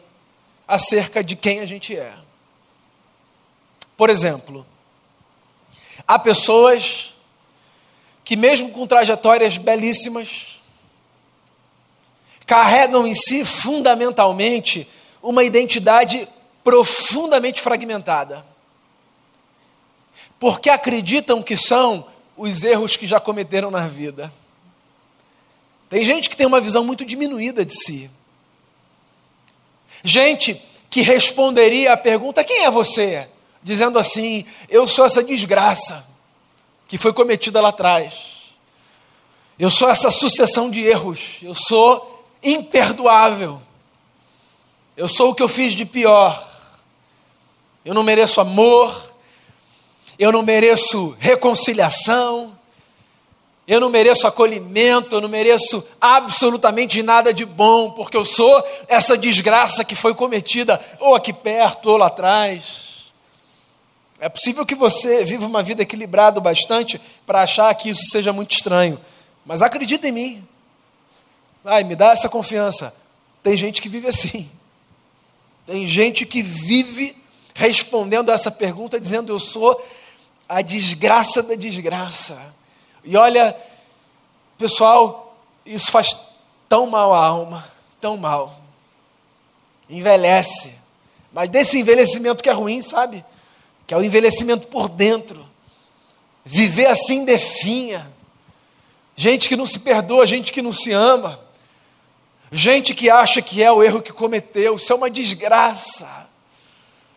acerca 0.68 1.24
de 1.24 1.38
quem 1.38 1.62
a 1.62 1.66
gente 1.66 1.98
é. 1.98 2.14
Por 3.96 4.10
exemplo, 4.10 4.66
há 6.06 6.20
pessoas 6.20 7.14
que, 8.24 8.36
mesmo 8.36 8.72
com 8.72 8.86
trajetórias 8.86 9.58
belíssimas, 9.58 10.60
carregam 12.46 13.08
em 13.08 13.16
si 13.16 13.46
fundamentalmente 13.46 14.88
uma 15.22 15.44
identidade 15.44 16.28
profundamente 16.64 17.62
fragmentada. 17.62 18.46
Porque 20.40 20.70
acreditam 20.70 21.42
que 21.42 21.58
são 21.58 22.06
os 22.36 22.64
erros 22.64 22.96
que 22.96 23.08
já 23.08 23.20
cometeram 23.20 23.72
na 23.72 23.88
vida. 23.88 24.32
Tem 25.90 26.04
gente 26.04 26.30
que 26.30 26.38
tem 26.38 26.46
uma 26.46 26.62
visão 26.62 26.84
muito 26.84 27.06
diminuída 27.06 27.66
de 27.66 27.74
si. 27.74 28.10
Gente 30.04 30.62
que 30.90 31.02
responderia 31.02 31.94
à 31.94 31.98
pergunta: 31.98 32.44
quem 32.44 32.66
é 32.66 32.72
você? 32.72 33.28
Dizendo 33.68 34.00
assim: 34.00 34.46
eu 34.70 34.88
sou 34.88 35.04
essa 35.04 35.22
desgraça 35.22 36.08
que 36.88 36.98
foi 36.98 37.12
cometida 37.12 37.60
lá 37.60 37.68
atrás. 37.68 38.54
Eu 39.60 39.70
sou 39.70 39.90
essa 39.90 40.10
sucessão 40.10 40.72
de 40.72 40.86
erros. 40.86 41.40
Eu 41.42 41.54
sou 41.54 42.26
imperdoável. 42.42 43.62
Eu 44.96 45.10
sou 45.10 45.32
o 45.32 45.36
que 45.36 45.44
eu 45.44 45.50
fiz 45.50 45.74
de 45.74 45.84
pior. 45.84 46.48
Eu 47.84 47.94
não 47.94 48.04
mereço 48.04 48.40
amor. 48.40 49.14
Eu 50.18 50.32
não 50.32 50.44
mereço 50.44 51.18
reconciliação. 51.20 52.58
Eu 53.68 53.82
não 53.82 53.90
mereço 53.90 54.26
acolhimento, 54.26 55.14
eu 55.14 55.20
não 55.20 55.28
mereço 55.28 55.86
absolutamente 56.00 57.04
nada 57.04 57.34
de 57.34 57.44
bom, 57.44 57.92
porque 57.92 58.16
eu 58.16 58.24
sou 58.24 58.64
essa 58.88 59.18
desgraça 59.18 59.84
que 59.84 59.94
foi 59.94 60.16
cometida 60.16 60.80
ou 61.02 61.14
aqui 61.14 61.34
perto 61.34 61.90
ou 61.90 61.98
lá 61.98 62.08
atrás. 62.08 62.97
É 64.20 64.28
possível 64.28 64.66
que 64.66 64.74
você 64.74 65.24
viva 65.24 65.46
uma 65.46 65.62
vida 65.62 65.84
equilibrada 65.84 66.40
bastante 66.40 67.00
para 67.26 67.42
achar 67.42 67.74
que 67.76 67.90
isso 67.90 68.10
seja 68.10 68.34
muito 68.34 68.52
estranho, 68.52 69.00
mas 69.46 69.62
acredita 69.62 70.08
em 70.08 70.12
mim. 70.12 70.48
Ai, 71.64 71.84
me 71.84 71.96
dá 71.96 72.12
essa 72.12 72.28
confiança. 72.28 72.96
Tem 73.44 73.56
gente 73.56 73.82
que 73.82 73.90
vive 73.90 74.08
assim. 74.08 74.50
Tem 75.68 75.86
gente 75.86 76.26
que 76.26 76.42
vive 76.42 77.16
respondendo 77.54 78.30
a 78.30 78.34
essa 78.34 78.50
pergunta 78.50 79.00
dizendo 79.00 79.34
eu 79.34 79.40
sou 79.40 79.80
a 80.48 80.62
desgraça 80.62 81.44
da 81.44 81.56
desgraça. 81.56 82.54
E 83.04 83.18
olha, 83.18 83.56
pessoal, 84.58 85.38
isso 85.66 85.92
faz 85.92 86.16
tão 86.70 86.88
mal 86.88 87.14
à 87.14 87.26
alma, 87.26 87.70
tão 88.00 88.18
mal. 88.18 88.60
Envelhece. 89.90 90.74
Mas 91.32 91.50
desse 91.50 91.78
envelhecimento 91.78 92.42
que 92.42 92.50
é 92.50 92.54
ruim, 92.54 92.82
sabe? 92.82 93.24
Que 93.88 93.94
é 93.94 93.98
o 93.98 94.04
envelhecimento 94.04 94.68
por 94.68 94.90
dentro. 94.90 95.48
Viver 96.46 96.86
assim 96.88 97.26
definha. 97.26 98.12
Gente 99.16 99.50
que 99.50 99.56
não 99.56 99.66
se 99.66 99.80
perdoa, 99.80 100.28
gente 100.28 100.52
que 100.52 100.62
não 100.62 100.72
se 100.72 100.92
ama. 100.92 101.40
Gente 102.52 102.94
que 102.94 103.10
acha 103.10 103.42
que 103.42 103.64
é 103.64 103.72
o 103.72 103.82
erro 103.82 104.02
que 104.02 104.14
cometeu. 104.14 104.76
Isso 104.76 104.94
é 104.94 104.96
uma 104.96 105.10
desgraça. 105.10 106.28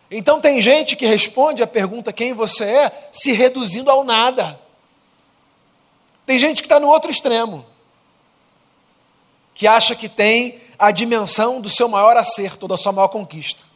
Então 0.09 0.41
tem 0.41 0.59
gente 0.59 0.97
que 0.97 1.05
responde 1.05 1.63
a 1.63 1.67
pergunta 1.67 2.11
quem 2.11 2.33
você 2.33 2.65
é, 2.65 3.09
se 3.13 3.31
reduzindo 3.31 3.89
ao 3.89 4.03
nada. 4.03 4.59
Tem 6.25 6.37
gente 6.37 6.61
que 6.61 6.65
está 6.65 6.79
no 6.79 6.89
outro 6.89 7.09
extremo, 7.09 7.65
que 9.53 9.65
acha 9.67 9.95
que 9.95 10.09
tem 10.09 10.59
a 10.77 10.91
dimensão 10.91 11.61
do 11.61 11.69
seu 11.69 11.87
maior 11.87 12.17
acerto, 12.17 12.67
da 12.67 12.75
sua 12.75 12.91
maior 12.91 13.07
conquista. 13.07 13.70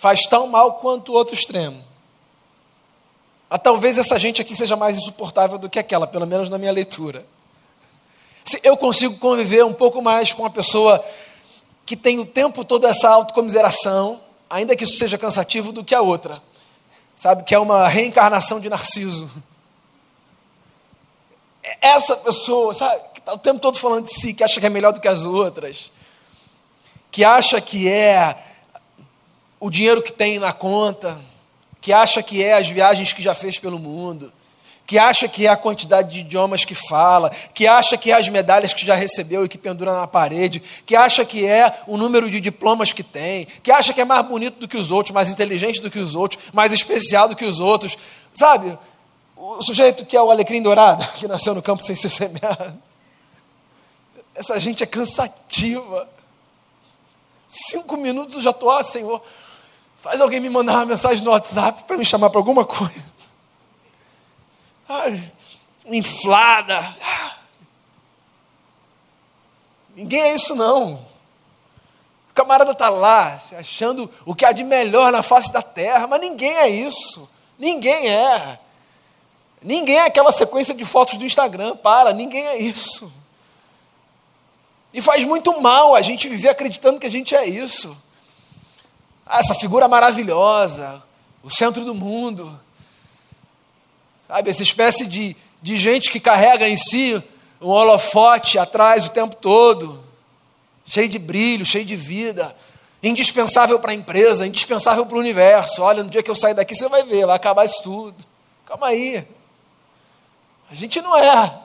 Faz 0.00 0.20
tão 0.22 0.46
mal 0.46 0.74
quanto 0.74 1.12
o 1.12 1.14
outro 1.14 1.34
extremo. 1.34 1.84
Ah, 3.50 3.58
talvez 3.58 3.98
essa 3.98 4.18
gente 4.18 4.40
aqui 4.40 4.56
seja 4.56 4.76
mais 4.76 4.96
insuportável 4.96 5.58
do 5.58 5.68
que 5.68 5.78
aquela, 5.78 6.06
pelo 6.06 6.26
menos 6.26 6.48
na 6.48 6.56
minha 6.56 6.72
leitura. 6.72 7.26
Se 8.44 8.58
eu 8.64 8.76
consigo 8.76 9.18
conviver 9.18 9.64
um 9.64 9.74
pouco 9.74 10.00
mais 10.00 10.32
com 10.32 10.42
uma 10.42 10.50
pessoa 10.50 11.04
que 11.84 11.96
tem 11.96 12.18
o 12.18 12.24
tempo 12.24 12.64
todo 12.64 12.86
essa 12.86 13.10
autocomiseração, 13.10 14.20
ainda 14.48 14.74
que 14.74 14.84
isso 14.84 14.96
seja 14.96 15.18
cansativo, 15.18 15.72
do 15.72 15.84
que 15.84 15.94
a 15.94 16.00
outra. 16.00 16.42
Sabe, 17.14 17.42
que 17.42 17.54
é 17.54 17.58
uma 17.58 17.86
reencarnação 17.86 18.58
de 18.58 18.70
Narciso 18.70 19.30
essa 21.80 22.16
pessoa, 22.16 22.72
sabe, 22.74 23.00
que 23.14 23.20
está 23.20 23.34
o 23.34 23.38
tempo 23.38 23.60
todo 23.60 23.78
falando 23.78 24.06
de 24.06 24.14
si, 24.14 24.32
que 24.32 24.42
acha 24.42 24.60
que 24.60 24.66
é 24.66 24.70
melhor 24.70 24.92
do 24.92 25.00
que 25.00 25.08
as 25.08 25.24
outras, 25.24 25.90
que 27.10 27.24
acha 27.24 27.60
que 27.60 27.88
é 27.88 28.36
o 29.60 29.68
dinheiro 29.70 30.02
que 30.02 30.12
tem 30.12 30.38
na 30.38 30.52
conta, 30.52 31.20
que 31.80 31.92
acha 31.92 32.22
que 32.22 32.42
é 32.42 32.54
as 32.54 32.68
viagens 32.68 33.12
que 33.12 33.22
já 33.22 33.34
fez 33.34 33.58
pelo 33.58 33.78
mundo, 33.78 34.32
que 34.86 34.98
acha 34.98 35.28
que 35.28 35.46
é 35.46 35.50
a 35.50 35.56
quantidade 35.56 36.10
de 36.10 36.18
idiomas 36.18 36.64
que 36.64 36.74
fala, 36.74 37.30
que 37.54 37.64
acha 37.64 37.96
que 37.96 38.10
é 38.10 38.14
as 38.14 38.28
medalhas 38.28 38.74
que 38.74 38.84
já 38.84 38.96
recebeu 38.96 39.44
e 39.44 39.48
que 39.48 39.56
pendura 39.56 39.92
na 39.92 40.06
parede, 40.06 40.60
que 40.84 40.96
acha 40.96 41.24
que 41.24 41.46
é 41.46 41.82
o 41.86 41.96
número 41.96 42.28
de 42.28 42.40
diplomas 42.40 42.92
que 42.92 43.04
tem, 43.04 43.46
que 43.62 43.70
acha 43.70 43.92
que 43.92 44.00
é 44.00 44.04
mais 44.04 44.26
bonito 44.26 44.58
do 44.58 44.66
que 44.66 44.76
os 44.76 44.90
outros, 44.90 45.14
mais 45.14 45.30
inteligente 45.30 45.80
do 45.80 45.90
que 45.90 45.98
os 46.00 46.16
outros, 46.16 46.42
mais 46.52 46.72
especial 46.72 47.28
do 47.28 47.36
que 47.36 47.44
os 47.44 47.60
outros, 47.60 47.96
sabe? 48.34 48.76
O 49.36 49.62
sujeito 49.62 50.04
que 50.04 50.16
é 50.16 50.22
o 50.22 50.30
alecrim 50.30 50.60
dourado, 50.60 51.06
que 51.20 51.28
nasceu 51.28 51.54
no 51.54 51.62
campo 51.62 51.84
sem 51.84 51.94
ser 51.94 52.10
semeado. 52.10 52.76
Essa 54.34 54.58
gente 54.58 54.82
é 54.82 54.86
cansativa. 54.86 56.08
Cinco 57.48 57.96
minutos 57.96 58.36
eu 58.36 58.42
já 58.42 58.50
estou, 58.50 58.70
ah, 58.70 58.82
Senhor, 58.82 59.22
faz 60.00 60.20
alguém 60.20 60.40
me 60.40 60.50
mandar 60.50 60.74
uma 60.74 60.86
mensagem 60.86 61.24
no 61.24 61.30
WhatsApp 61.30 61.84
para 61.84 61.96
me 61.96 62.04
chamar 62.04 62.30
para 62.30 62.40
alguma 62.40 62.64
coisa. 62.64 63.04
Ai, 64.88 65.32
inflada. 65.86 66.96
Ninguém 69.94 70.20
é 70.22 70.34
isso 70.34 70.54
não. 70.54 70.94
O 72.30 72.34
camarada 72.34 72.72
está 72.72 72.88
lá, 72.88 73.38
se 73.38 73.54
achando 73.54 74.10
o 74.24 74.34
que 74.34 74.44
há 74.44 74.52
de 74.52 74.64
melhor 74.64 75.12
na 75.12 75.22
face 75.22 75.52
da 75.52 75.62
terra, 75.62 76.06
mas 76.06 76.20
ninguém 76.20 76.54
é 76.56 76.68
isso. 76.68 77.28
Ninguém 77.58 78.08
é. 78.08 78.58
Ninguém 79.60 79.98
é 79.98 80.06
aquela 80.06 80.32
sequência 80.32 80.74
de 80.74 80.84
fotos 80.84 81.16
do 81.16 81.26
Instagram, 81.26 81.76
para, 81.76 82.12
ninguém 82.12 82.46
é 82.46 82.58
isso. 82.58 83.12
E 84.92 85.00
faz 85.02 85.24
muito 85.24 85.60
mal 85.60 85.94
a 85.94 86.02
gente 86.02 86.28
viver 86.28 86.48
acreditando 86.48 86.98
que 86.98 87.06
a 87.06 87.10
gente 87.10 87.34
é 87.34 87.46
isso. 87.46 87.96
Ah, 89.32 89.38
essa 89.38 89.54
figura 89.54 89.86
maravilhosa, 89.86 91.00
o 91.40 91.48
centro 91.48 91.84
do 91.84 91.94
mundo. 91.94 92.60
Sabe, 94.26 94.50
essa 94.50 94.64
espécie 94.64 95.06
de, 95.06 95.36
de 95.62 95.76
gente 95.76 96.10
que 96.10 96.18
carrega 96.18 96.68
em 96.68 96.76
si 96.76 97.22
um 97.60 97.68
holofote 97.68 98.58
atrás 98.58 99.06
o 99.06 99.10
tempo 99.10 99.36
todo, 99.36 100.02
cheio 100.84 101.08
de 101.08 101.16
brilho, 101.16 101.64
cheio 101.64 101.84
de 101.84 101.94
vida, 101.94 102.56
indispensável 103.00 103.78
para 103.78 103.92
a 103.92 103.94
empresa, 103.94 104.44
indispensável 104.44 105.06
para 105.06 105.16
o 105.16 105.20
universo. 105.20 105.80
Olha, 105.80 106.02
no 106.02 106.10
dia 106.10 106.24
que 106.24 106.30
eu 106.30 106.34
sair 106.34 106.54
daqui 106.54 106.74
você 106.74 106.88
vai 106.88 107.04
ver, 107.04 107.24
vai 107.24 107.36
acabar 107.36 107.64
isso 107.64 107.80
tudo. 107.84 108.26
Calma 108.66 108.88
aí. 108.88 109.24
A 110.68 110.74
gente 110.74 111.00
não 111.00 111.16
é 111.16 111.56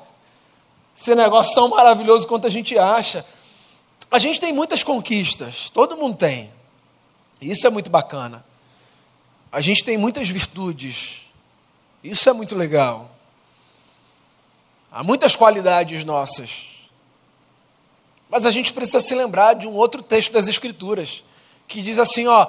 esse 0.96 1.16
negócio 1.16 1.56
tão 1.56 1.70
maravilhoso 1.70 2.28
quanto 2.28 2.46
a 2.46 2.52
gente 2.52 2.78
acha. 2.78 3.26
A 4.12 4.20
gente 4.20 4.40
tem 4.40 4.54
muitas 4.54 4.84
conquistas, 4.84 5.72
todo 5.72 5.98
mundo 5.98 6.16
tem. 6.16 6.54
Isso 7.42 7.66
é 7.68 7.70
muito 7.70 7.90
bacana. 7.90 8.46
A 9.52 9.62
gente 9.62 9.84
tem 9.84 9.98
muitas 9.98 10.30
virtudes. 10.30 11.22
Isso 12.04 12.30
é 12.30 12.34
muito 12.34 12.56
legal. 12.56 13.10
Há 14.92 15.04
muitas 15.04 15.36
qualidades 15.36 16.04
nossas. 16.04 16.68
Mas 18.30 18.46
a 18.46 18.52
gente 18.52 18.74
precisa 18.74 19.00
se 19.00 19.14
lembrar 19.14 19.54
de 19.54 19.68
um 19.68 19.74
outro 19.74 20.02
texto 20.02 20.32
das 20.32 20.48
Escrituras, 20.48 21.24
que 21.68 21.82
diz 21.82 22.00
assim: 22.00 22.28
ó, 22.28 22.48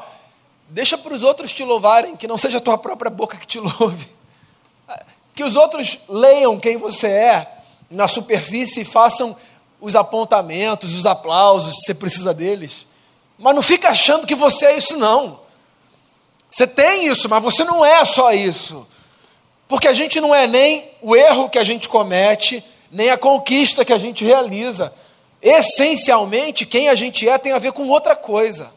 deixa 0.68 0.96
para 0.96 1.14
os 1.14 1.22
outros 1.22 1.52
te 1.52 1.64
louvarem, 1.64 2.16
que 2.16 2.26
não 2.26 2.38
seja 2.38 2.58
a 2.58 2.60
tua 2.60 2.78
própria 2.78 3.10
boca 3.10 3.36
que 3.36 3.46
te 3.46 3.58
louve. 3.60 4.08
Que 5.34 5.44
os 5.44 5.54
outros 5.54 5.98
leiam 6.08 6.58
quem 6.58 6.76
você 6.76 7.08
é 7.08 7.62
na 7.90 8.08
superfície 8.08 8.80
e 8.80 8.84
façam 8.84 9.36
os 9.80 9.94
apontamentos, 9.94 10.94
os 10.94 11.06
aplausos, 11.06 11.74
se 11.74 11.86
você 11.86 11.94
precisa 11.94 12.32
deles. 12.32 12.86
Mas 13.38 13.54
não 13.54 13.62
fica 13.62 13.90
achando 13.90 14.26
que 14.26 14.34
você 14.34 14.66
é 14.66 14.76
isso, 14.76 14.96
não. 14.96 15.40
Você 16.50 16.66
tem 16.66 17.06
isso, 17.06 17.28
mas 17.28 17.42
você 17.42 17.64
não 17.64 17.84
é 17.84 18.04
só 18.04 18.32
isso. 18.32 18.86
Porque 19.68 19.88
a 19.88 19.92
gente 19.92 20.20
não 20.20 20.34
é 20.34 20.46
nem 20.46 20.88
o 21.02 21.14
erro 21.14 21.50
que 21.50 21.58
a 21.58 21.64
gente 21.64 21.88
comete, 21.88 22.64
nem 22.90 23.10
a 23.10 23.18
conquista 23.18 23.84
que 23.84 23.92
a 23.92 23.98
gente 23.98 24.24
realiza. 24.24 24.92
Essencialmente, 25.42 26.64
quem 26.64 26.88
a 26.88 26.94
gente 26.94 27.28
é 27.28 27.36
tem 27.36 27.52
a 27.52 27.58
ver 27.58 27.72
com 27.72 27.88
outra 27.88 28.16
coisa. 28.16 28.72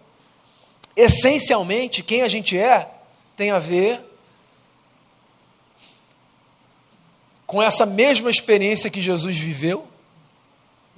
Essencialmente, 0.96 2.04
quem 2.04 2.22
a 2.22 2.28
gente 2.28 2.58
é 2.58 2.90
tem 3.38 3.52
a 3.52 3.60
ver 3.60 4.02
com 7.48 7.64
essa 7.64 7.86
mesma 7.86 8.30
experiência 8.30 8.90
que 8.90 9.02
Jesus 9.02 9.38
viveu 9.38 9.88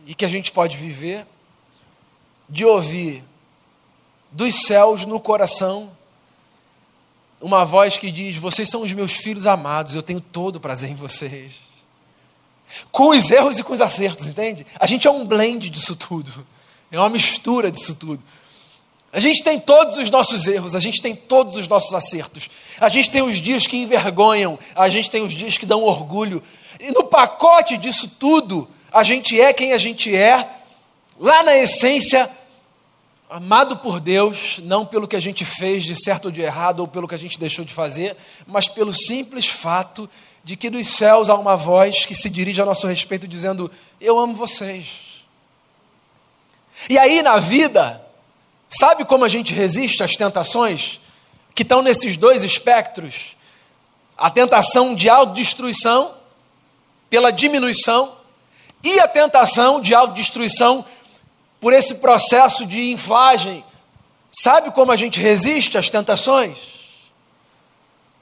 e 0.05 0.15
que 0.15 0.25
a 0.25 0.27
gente 0.27 0.51
pode 0.51 0.75
viver, 0.75 1.25
de 2.49 2.65
ouvir 2.65 3.23
dos 4.31 4.65
céus 4.65 5.05
no 5.05 5.19
coração 5.19 5.91
uma 7.41 7.65
voz 7.65 7.97
que 7.97 8.11
diz: 8.11 8.37
Vocês 8.37 8.69
são 8.69 8.83
os 8.83 8.93
meus 8.93 9.11
filhos 9.11 9.45
amados, 9.47 9.95
eu 9.95 10.03
tenho 10.03 10.21
todo 10.21 10.57
o 10.57 10.59
prazer 10.59 10.91
em 10.91 10.95
vocês. 10.95 11.53
Com 12.91 13.09
os 13.09 13.29
erros 13.29 13.59
e 13.59 13.63
com 13.63 13.73
os 13.73 13.81
acertos, 13.81 14.27
entende? 14.27 14.65
A 14.79 14.85
gente 14.85 15.05
é 15.05 15.11
um 15.11 15.25
blend 15.25 15.69
disso 15.69 15.95
tudo, 15.95 16.45
é 16.89 16.97
uma 16.97 17.09
mistura 17.09 17.69
disso 17.69 17.95
tudo. 17.95 18.21
A 19.11 19.19
gente 19.19 19.43
tem 19.43 19.59
todos 19.59 19.97
os 19.97 20.09
nossos 20.09 20.47
erros, 20.47 20.73
a 20.73 20.79
gente 20.79 21.01
tem 21.01 21.13
todos 21.13 21.57
os 21.57 21.67
nossos 21.67 21.93
acertos. 21.93 22.49
A 22.79 22.87
gente 22.87 23.09
tem 23.09 23.21
os 23.21 23.41
dias 23.41 23.67
que 23.67 23.75
envergonham, 23.75 24.57
a 24.73 24.87
gente 24.87 25.09
tem 25.09 25.21
os 25.21 25.33
dias 25.33 25.57
que 25.57 25.65
dão 25.65 25.83
orgulho. 25.83 26.41
E 26.79 26.91
no 26.91 27.03
pacote 27.03 27.77
disso 27.77 28.15
tudo, 28.17 28.69
a 28.89 29.03
gente 29.03 29.39
é 29.39 29.51
quem 29.51 29.73
a 29.73 29.77
gente 29.77 30.15
é, 30.15 30.47
lá 31.19 31.43
na 31.43 31.57
essência, 31.57 32.29
amado 33.31 33.77
por 33.77 34.01
Deus, 34.01 34.59
não 34.63 34.85
pelo 34.85 35.07
que 35.07 35.15
a 35.15 35.19
gente 35.19 35.45
fez 35.45 35.85
de 35.85 35.95
certo 35.95 36.25
ou 36.25 36.31
de 36.31 36.41
errado, 36.41 36.79
ou 36.79 36.87
pelo 36.87 37.07
que 37.07 37.15
a 37.15 37.17
gente 37.17 37.39
deixou 37.39 37.63
de 37.63 37.73
fazer, 37.73 38.17
mas 38.45 38.67
pelo 38.67 38.91
simples 38.91 39.47
fato 39.47 40.09
de 40.43 40.57
que 40.57 40.69
dos 40.69 40.89
céus 40.89 41.29
há 41.29 41.35
uma 41.35 41.55
voz 41.55 42.05
que 42.05 42.13
se 42.13 42.29
dirige 42.29 42.61
a 42.61 42.65
nosso 42.65 42.85
respeito 42.87 43.25
dizendo: 43.25 43.71
Eu 44.01 44.19
amo 44.19 44.35
vocês. 44.35 45.23
E 46.89 46.99
aí 46.99 47.21
na 47.21 47.37
vida, 47.37 48.05
sabe 48.67 49.05
como 49.05 49.23
a 49.23 49.29
gente 49.29 49.53
resiste 49.53 50.03
às 50.03 50.17
tentações 50.17 50.99
que 51.55 51.63
estão 51.63 51.81
nesses 51.81 52.17
dois 52.17 52.43
espectros? 52.43 53.37
A 54.17 54.29
tentação 54.29 54.93
de 54.93 55.09
autodestruição 55.09 56.13
pela 57.09 57.31
diminuição 57.31 58.13
e 58.83 58.99
a 58.99 59.07
tentação 59.07 59.79
de 59.79 59.95
autodestruição 59.95 60.83
por 61.61 61.71
esse 61.71 61.95
processo 61.95 62.65
de 62.65 62.91
inflagem. 62.91 63.63
Sabe 64.31 64.71
como 64.71 64.91
a 64.91 64.95
gente 64.97 65.19
resiste 65.19 65.77
às 65.77 65.87
tentações? 65.87 66.57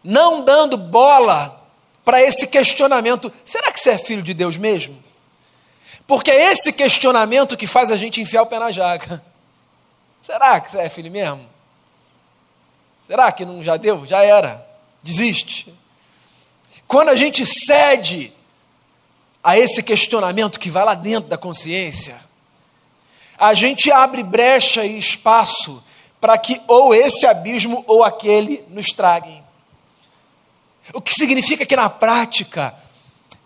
Não 0.04 0.44
dando 0.44 0.78
bola 0.78 1.58
para 2.04 2.22
esse 2.22 2.46
questionamento: 2.46 3.32
será 3.46 3.72
que 3.72 3.80
você 3.80 3.92
é 3.92 3.98
filho 3.98 4.22
de 4.22 4.34
Deus 4.34 4.58
mesmo? 4.58 5.02
Porque 6.06 6.30
é 6.30 6.52
esse 6.52 6.74
questionamento 6.74 7.56
que 7.56 7.66
faz 7.66 7.92
a 7.92 7.96
gente 7.96 8.22
enfiar 8.22 8.42
o 8.42 8.48
pé 8.48 8.60
na 8.60 8.72
jaca. 8.72 9.24
Será 10.22 10.60
que 10.60 10.72
você 10.72 10.80
é 10.80 10.90
filho 10.90 11.10
mesmo? 11.10 11.48
Será 13.08 13.32
que 13.32 13.46
não 13.46 13.64
já 13.64 13.78
deu? 13.78 14.06
Já 14.06 14.24
era. 14.24 14.68
Desiste. 15.02 15.74
Quando 16.88 17.10
a 17.10 17.16
gente 17.16 17.46
cede 17.46 18.34
a 19.44 19.58
esse 19.58 19.82
questionamento 19.82 20.60
que 20.60 20.70
vai 20.70 20.84
lá 20.84 20.94
dentro 20.94 21.30
da 21.30 21.38
consciência, 21.38 22.20
a 23.40 23.54
gente 23.54 23.92
abre 23.92 24.22
brecha 24.22 24.86
e 24.86 24.98
espaço 24.98 25.84
para 26.20 26.38
que 26.38 26.62
ou 26.68 26.94
esse 26.94 27.26
abismo 27.26 27.84
ou 27.88 28.04
aquele 28.04 28.64
nos 28.70 28.88
traguem. 28.88 29.44
O 30.94 31.02
que 31.02 31.14
significa 31.14 31.66
que 31.66 31.76
na 31.76 31.90
prática 31.90 32.76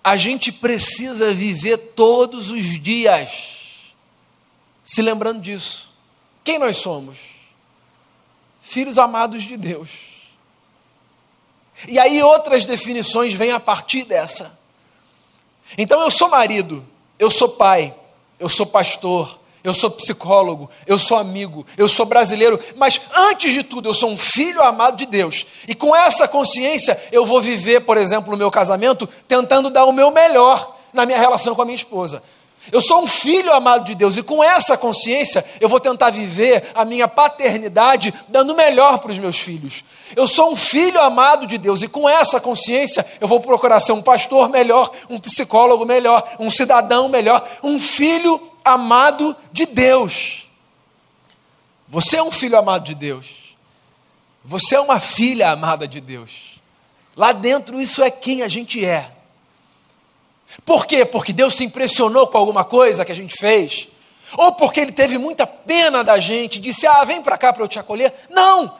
a 0.03 0.17
gente 0.17 0.51
precisa 0.51 1.34
viver 1.34 1.77
todos 1.77 2.49
os 2.49 2.82
dias 2.82 3.93
se 4.84 5.01
lembrando 5.01 5.41
disso. 5.41 5.93
Quem 6.43 6.60
nós 6.60 6.77
somos? 6.77 7.17
Filhos 8.62 8.97
amados 8.97 9.43
de 9.43 9.56
Deus. 9.56 9.91
E 11.88 11.97
aí 11.97 12.21
outras 12.21 12.65
definições 12.65 13.34
vêm 13.34 13.51
a 13.51 13.60
partir 13.60 14.03
dessa. 14.03 14.60
Então 15.77 16.01
eu 16.01 16.12
sou 16.12 16.29
marido, 16.29 16.86
eu 17.17 17.32
sou 17.32 17.49
pai, 17.49 17.93
eu 18.39 18.49
sou 18.49 18.65
pastor, 18.65 19.39
eu 19.63 19.73
sou 19.73 19.89
psicólogo, 19.89 20.69
eu 20.86 20.97
sou 20.97 21.17
amigo, 21.17 21.65
eu 21.78 21.88
sou 21.88 22.06
brasileiro, 22.06 22.60
mas 22.76 22.99
antes 23.15 23.54
de 23.54 23.63
tudo, 23.63 23.88
eu 23.88 23.93
sou 23.93 24.10
um 24.10 24.17
filho 24.17 24.62
amado 24.62 24.97
de 24.97 25.06
Deus. 25.06 25.45
E 25.67 25.73
com 25.73 25.95
essa 25.95 26.28
consciência, 26.28 27.02
eu 27.12 27.26
vou 27.26 27.41
viver, 27.41 27.82
por 27.82 27.97
exemplo, 27.97 28.34
o 28.34 28.38
meu 28.38 28.52
casamento, 28.52 29.08
tentando 29.28 29.69
dar 29.69 29.86
o 29.86 29.93
meu 29.93 30.12
melhor 30.12 30.76
na 30.91 31.06
minha 31.06 31.17
relação 31.17 31.56
com 31.56 31.62
a 31.62 31.65
minha 31.65 31.76
esposa. 31.76 32.21
Eu 32.71 32.82
sou 32.82 33.04
um 33.04 33.08
filho 33.08 33.52
amado 33.54 33.86
de 33.86 33.93
Deus 33.93 34.15
e 34.15 34.23
com 34.23 34.43
essa 34.43 34.78
consciência 34.78 35.43
eu 35.60 35.67
vou 35.67 35.80
tentar 35.80 36.12
viver 36.12 36.71
a 36.73 36.86
minha 36.86 37.08
paternidade 37.08 38.13
dando 38.30 38.56
melhor 38.56 38.99
para 38.99 39.12
os 39.12 39.19
meus 39.19 39.38
filhos. 39.38 39.84
Eu 40.15 40.28
sou 40.28 40.54
um 40.54 40.56
filho 40.56 41.02
amado 41.02 41.45
de 41.45 41.58
Deus 41.58 41.82
e 41.82 41.88
com 41.88 42.08
essa 42.08 42.39
consciência 42.39 43.06
eu 43.19 43.28
vou 43.28 43.39
procurar 43.39 43.80
ser 43.80 43.91
um 43.91 44.02
pastor 44.02 44.49
melhor, 44.49 44.91
um 45.10 45.19
psicólogo 45.19 45.86
melhor, 45.86 46.28
um 46.39 46.49
cidadão 46.49 47.10
melhor, 47.10 47.45
um 47.62 47.80
filho 47.80 48.39
amado 48.63 49.36
de 49.52 49.65
Deus. 49.65 50.49
Você 51.88 52.17
é 52.17 52.23
um 52.23 52.32
filho 52.32 52.58
amado 52.58 52.86
de 52.86 52.95
Deus. 52.95 53.56
Você 54.43 54.76
é 54.76 54.80
uma 54.80 54.99
filha 54.99 55.52
amada 55.52 55.88
de 55.88 56.02
Deus. 56.02 56.60
Lá 57.15 57.32
dentro 57.32 57.80
isso 57.80 58.02
é 58.02 58.10
quem 58.10 58.41
a 58.41 58.47
gente 58.47 58.84
é. 58.84 59.12
Por 60.66 60.86
quê? 60.86 61.06
Porque 61.06 61.34
Deus 61.34 61.56
se 61.56 61.63
impressionou 61.63 62.28
com 62.28 62.38
alguma 62.38 62.63
coisa 62.63 63.04
que 63.04 63.12
a 63.12 63.16
gente 63.16 63.36
fez? 63.36 63.88
Ou 64.38 64.54
porque 64.54 64.80
Ele 64.80 64.92
teve 64.92 65.18
muita 65.18 65.46
pena 65.46 66.04
da 66.04 66.20
gente, 66.20 66.60
disse: 66.60 66.88
Ah, 66.88 67.04
vem 67.04 67.22
para 67.22 67.38
cá 67.38 67.52
para 67.52 67.63
eu 67.63 67.68
te 67.68 67.80
acolher? 67.80 68.13
Não! 68.30 68.74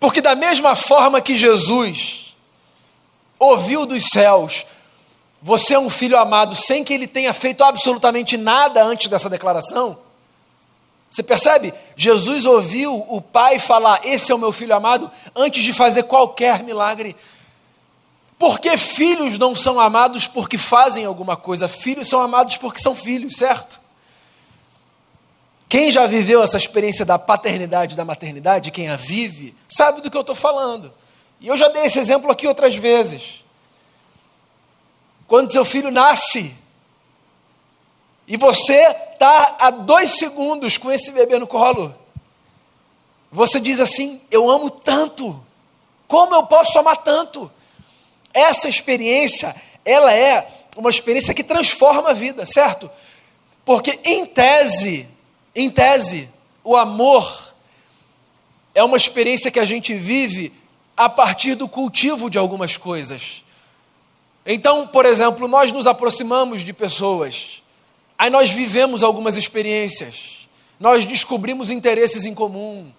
Porque, 0.00 0.20
da 0.20 0.34
mesma 0.34 0.74
forma 0.74 1.20
que 1.20 1.38
Jesus 1.38 2.34
ouviu 3.38 3.86
dos 3.86 4.10
céus, 4.10 4.66
você 5.40 5.74
é 5.74 5.78
um 5.78 5.88
filho 5.88 6.18
amado, 6.18 6.56
sem 6.56 6.82
que 6.82 6.92
ele 6.92 7.06
tenha 7.06 7.32
feito 7.32 7.62
absolutamente 7.62 8.36
nada 8.36 8.82
antes 8.82 9.06
dessa 9.08 9.30
declaração. 9.30 9.96
Você 11.08 11.22
percebe? 11.22 11.74
Jesus 11.94 12.46
ouviu 12.46 13.04
o 13.08 13.20
Pai 13.20 13.58
falar: 13.58 14.00
Esse 14.02 14.32
é 14.32 14.34
o 14.34 14.38
meu 14.38 14.50
filho 14.50 14.74
amado, 14.74 15.10
antes 15.36 15.62
de 15.62 15.72
fazer 15.72 16.04
qualquer 16.04 16.62
milagre. 16.62 17.14
Porque 18.42 18.76
filhos 18.76 19.38
não 19.38 19.54
são 19.54 19.78
amados 19.78 20.26
porque 20.26 20.58
fazem 20.58 21.04
alguma 21.04 21.36
coisa, 21.36 21.68
filhos 21.68 22.08
são 22.08 22.20
amados 22.20 22.56
porque 22.56 22.80
são 22.80 22.92
filhos, 22.92 23.36
certo? 23.36 23.80
Quem 25.68 25.92
já 25.92 26.08
viveu 26.08 26.42
essa 26.42 26.56
experiência 26.56 27.04
da 27.04 27.20
paternidade, 27.20 27.94
da 27.94 28.04
maternidade, 28.04 28.72
quem 28.72 28.88
a 28.88 28.96
vive, 28.96 29.54
sabe 29.68 30.00
do 30.00 30.10
que 30.10 30.16
eu 30.16 30.22
estou 30.22 30.34
falando. 30.34 30.92
E 31.40 31.46
eu 31.46 31.56
já 31.56 31.68
dei 31.68 31.84
esse 31.84 32.00
exemplo 32.00 32.32
aqui 32.32 32.48
outras 32.48 32.74
vezes. 32.74 33.44
Quando 35.28 35.52
seu 35.52 35.64
filho 35.64 35.92
nasce, 35.92 36.52
e 38.26 38.36
você 38.36 38.88
está 39.12 39.54
a 39.60 39.70
dois 39.70 40.18
segundos 40.18 40.76
com 40.76 40.90
esse 40.90 41.12
bebê 41.12 41.38
no 41.38 41.46
colo, 41.46 41.94
você 43.30 43.60
diz 43.60 43.78
assim: 43.78 44.20
Eu 44.32 44.50
amo 44.50 44.68
tanto, 44.68 45.40
como 46.08 46.34
eu 46.34 46.44
posso 46.44 46.76
amar 46.76 46.96
tanto? 47.04 47.48
Essa 48.32 48.68
experiência, 48.68 49.54
ela 49.84 50.12
é 50.12 50.46
uma 50.76 50.90
experiência 50.90 51.34
que 51.34 51.44
transforma 51.44 52.10
a 52.10 52.14
vida, 52.14 52.46
certo? 52.46 52.90
Porque 53.64 53.98
em 54.04 54.26
tese, 54.26 55.06
em 55.54 55.70
tese, 55.70 56.28
o 56.64 56.76
amor 56.76 57.54
é 58.74 58.82
uma 58.82 58.96
experiência 58.96 59.50
que 59.50 59.60
a 59.60 59.64
gente 59.64 59.94
vive 59.94 60.52
a 60.96 61.08
partir 61.08 61.54
do 61.54 61.68
cultivo 61.68 62.30
de 62.30 62.38
algumas 62.38 62.76
coisas. 62.76 63.44
Então, 64.44 64.86
por 64.86 65.06
exemplo, 65.06 65.46
nós 65.46 65.70
nos 65.70 65.86
aproximamos 65.86 66.62
de 66.62 66.72
pessoas, 66.72 67.62
aí 68.18 68.30
nós 68.30 68.50
vivemos 68.50 69.02
algumas 69.02 69.36
experiências, 69.36 70.48
nós 70.80 71.04
descobrimos 71.04 71.70
interesses 71.70 72.24
em 72.24 72.34
comum, 72.34 72.92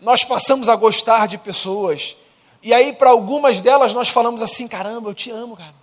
nós 0.00 0.22
passamos 0.22 0.68
a 0.68 0.76
gostar 0.76 1.26
de 1.26 1.36
pessoas, 1.36 2.16
e 2.62 2.74
aí, 2.74 2.92
para 2.92 3.10
algumas 3.10 3.60
delas, 3.60 3.92
nós 3.92 4.08
falamos 4.08 4.42
assim: 4.42 4.66
caramba, 4.66 5.10
eu 5.10 5.14
te 5.14 5.30
amo, 5.30 5.56
cara. 5.56 5.74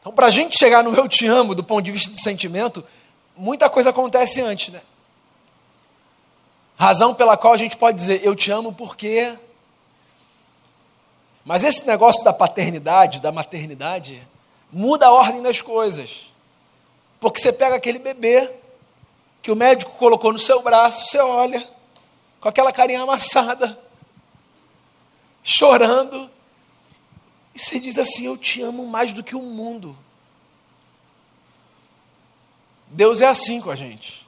Então, 0.00 0.12
para 0.12 0.26
a 0.26 0.30
gente 0.30 0.56
chegar 0.56 0.82
no 0.82 0.94
eu 0.94 1.08
te 1.08 1.26
amo, 1.26 1.54
do 1.54 1.64
ponto 1.64 1.82
de 1.82 1.92
vista 1.92 2.10
do 2.10 2.20
sentimento, 2.20 2.84
muita 3.36 3.68
coisa 3.68 3.90
acontece 3.90 4.40
antes, 4.40 4.72
né? 4.72 4.80
Razão 6.78 7.14
pela 7.14 7.36
qual 7.36 7.52
a 7.52 7.56
gente 7.56 7.76
pode 7.76 7.98
dizer 7.98 8.24
eu 8.24 8.34
te 8.34 8.50
amo 8.50 8.72
porque. 8.72 9.34
Mas 11.44 11.64
esse 11.64 11.86
negócio 11.86 12.22
da 12.22 12.32
paternidade, 12.32 13.20
da 13.20 13.32
maternidade, 13.32 14.26
muda 14.70 15.06
a 15.06 15.12
ordem 15.12 15.42
das 15.42 15.60
coisas. 15.60 16.30
Porque 17.18 17.40
você 17.40 17.52
pega 17.52 17.74
aquele 17.74 17.98
bebê 17.98 18.50
que 19.42 19.50
o 19.50 19.56
médico 19.56 19.92
colocou 19.92 20.32
no 20.32 20.38
seu 20.38 20.62
braço, 20.62 21.08
você 21.08 21.18
olha, 21.18 21.66
com 22.40 22.48
aquela 22.48 22.72
carinha 22.72 23.02
amassada 23.02 23.78
chorando, 25.42 26.30
e 27.54 27.58
você 27.58 27.78
diz 27.78 27.98
assim: 27.98 28.26
Eu 28.26 28.36
te 28.36 28.62
amo 28.62 28.86
mais 28.86 29.12
do 29.12 29.22
que 29.22 29.34
o 29.34 29.42
mundo. 29.42 29.96
Deus 32.86 33.20
é 33.20 33.26
assim 33.26 33.60
com 33.60 33.70
a 33.70 33.76
gente. 33.76 34.26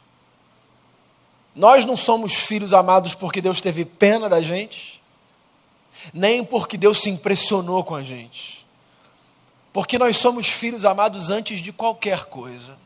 Nós 1.54 1.84
não 1.84 1.96
somos 1.96 2.32
filhos 2.32 2.72
amados 2.72 3.14
porque 3.14 3.40
Deus 3.40 3.60
teve 3.60 3.84
pena 3.84 4.28
da 4.28 4.40
gente, 4.40 5.02
nem 6.14 6.44
porque 6.44 6.78
Deus 6.78 7.00
se 7.00 7.10
impressionou 7.10 7.84
com 7.84 7.94
a 7.94 8.02
gente. 8.02 8.66
Porque 9.72 9.98
nós 9.98 10.16
somos 10.16 10.48
filhos 10.48 10.84
amados 10.84 11.30
antes 11.30 11.60
de 11.60 11.72
qualquer 11.72 12.24
coisa. 12.26 12.78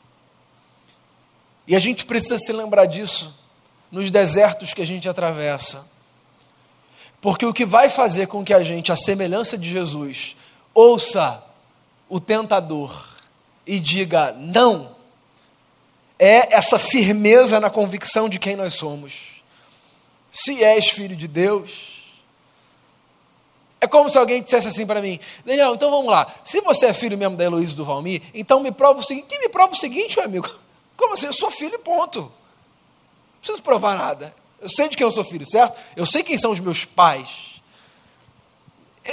E 1.66 1.74
a 1.74 1.78
gente 1.78 2.04
precisa 2.04 2.38
se 2.38 2.52
lembrar 2.52 2.86
disso 2.86 3.44
nos 3.90 4.10
desertos 4.10 4.72
que 4.72 4.82
a 4.82 4.86
gente 4.86 5.08
atravessa. 5.08 5.95
Porque 7.26 7.44
o 7.44 7.52
que 7.52 7.64
vai 7.64 7.90
fazer 7.90 8.28
com 8.28 8.44
que 8.44 8.54
a 8.54 8.62
gente, 8.62 8.92
a 8.92 8.96
semelhança 8.96 9.58
de 9.58 9.68
Jesus, 9.68 10.36
ouça 10.72 11.42
o 12.08 12.20
tentador 12.20 13.04
e 13.66 13.80
diga 13.80 14.30
não, 14.38 14.94
é 16.20 16.54
essa 16.54 16.78
firmeza 16.78 17.58
na 17.58 17.68
convicção 17.68 18.28
de 18.28 18.38
quem 18.38 18.54
nós 18.54 18.74
somos. 18.74 19.42
Se 20.30 20.62
és 20.62 20.88
filho 20.88 21.16
de 21.16 21.26
Deus, 21.26 22.04
é 23.80 23.88
como 23.88 24.08
se 24.08 24.16
alguém 24.18 24.40
dissesse 24.40 24.68
assim 24.68 24.86
para 24.86 25.02
mim, 25.02 25.18
Daniel, 25.44 25.74
então 25.74 25.90
vamos 25.90 26.08
lá, 26.08 26.32
se 26.44 26.60
você 26.60 26.86
é 26.86 26.94
filho 26.94 27.18
mesmo 27.18 27.36
da 27.36 27.42
Heloísa 27.42 27.74
do 27.74 27.84
Valmir, 27.84 28.22
então 28.34 28.60
me 28.60 28.70
prova 28.70 29.00
o 29.00 29.02
seguinte, 29.02 29.36
me 29.40 29.48
prova 29.48 29.72
o 29.72 29.76
seguinte, 29.76 30.16
meu 30.16 30.26
amigo, 30.26 30.48
como 30.96 31.14
assim, 31.14 31.26
eu 31.26 31.32
sou 31.32 31.50
filho 31.50 31.76
ponto, 31.80 32.20
não 32.20 32.30
preciso 33.40 33.64
provar 33.64 33.98
nada, 33.98 34.32
eu 34.66 34.70
sei 34.70 34.88
de 34.88 34.96
quem 34.96 35.04
eu 35.04 35.10
sou 35.10 35.24
filho, 35.24 35.46
certo? 35.46 35.78
Eu 35.96 36.04
sei 36.04 36.22
quem 36.22 36.36
são 36.36 36.50
os 36.50 36.60
meus 36.60 36.84
pais, 36.84 37.56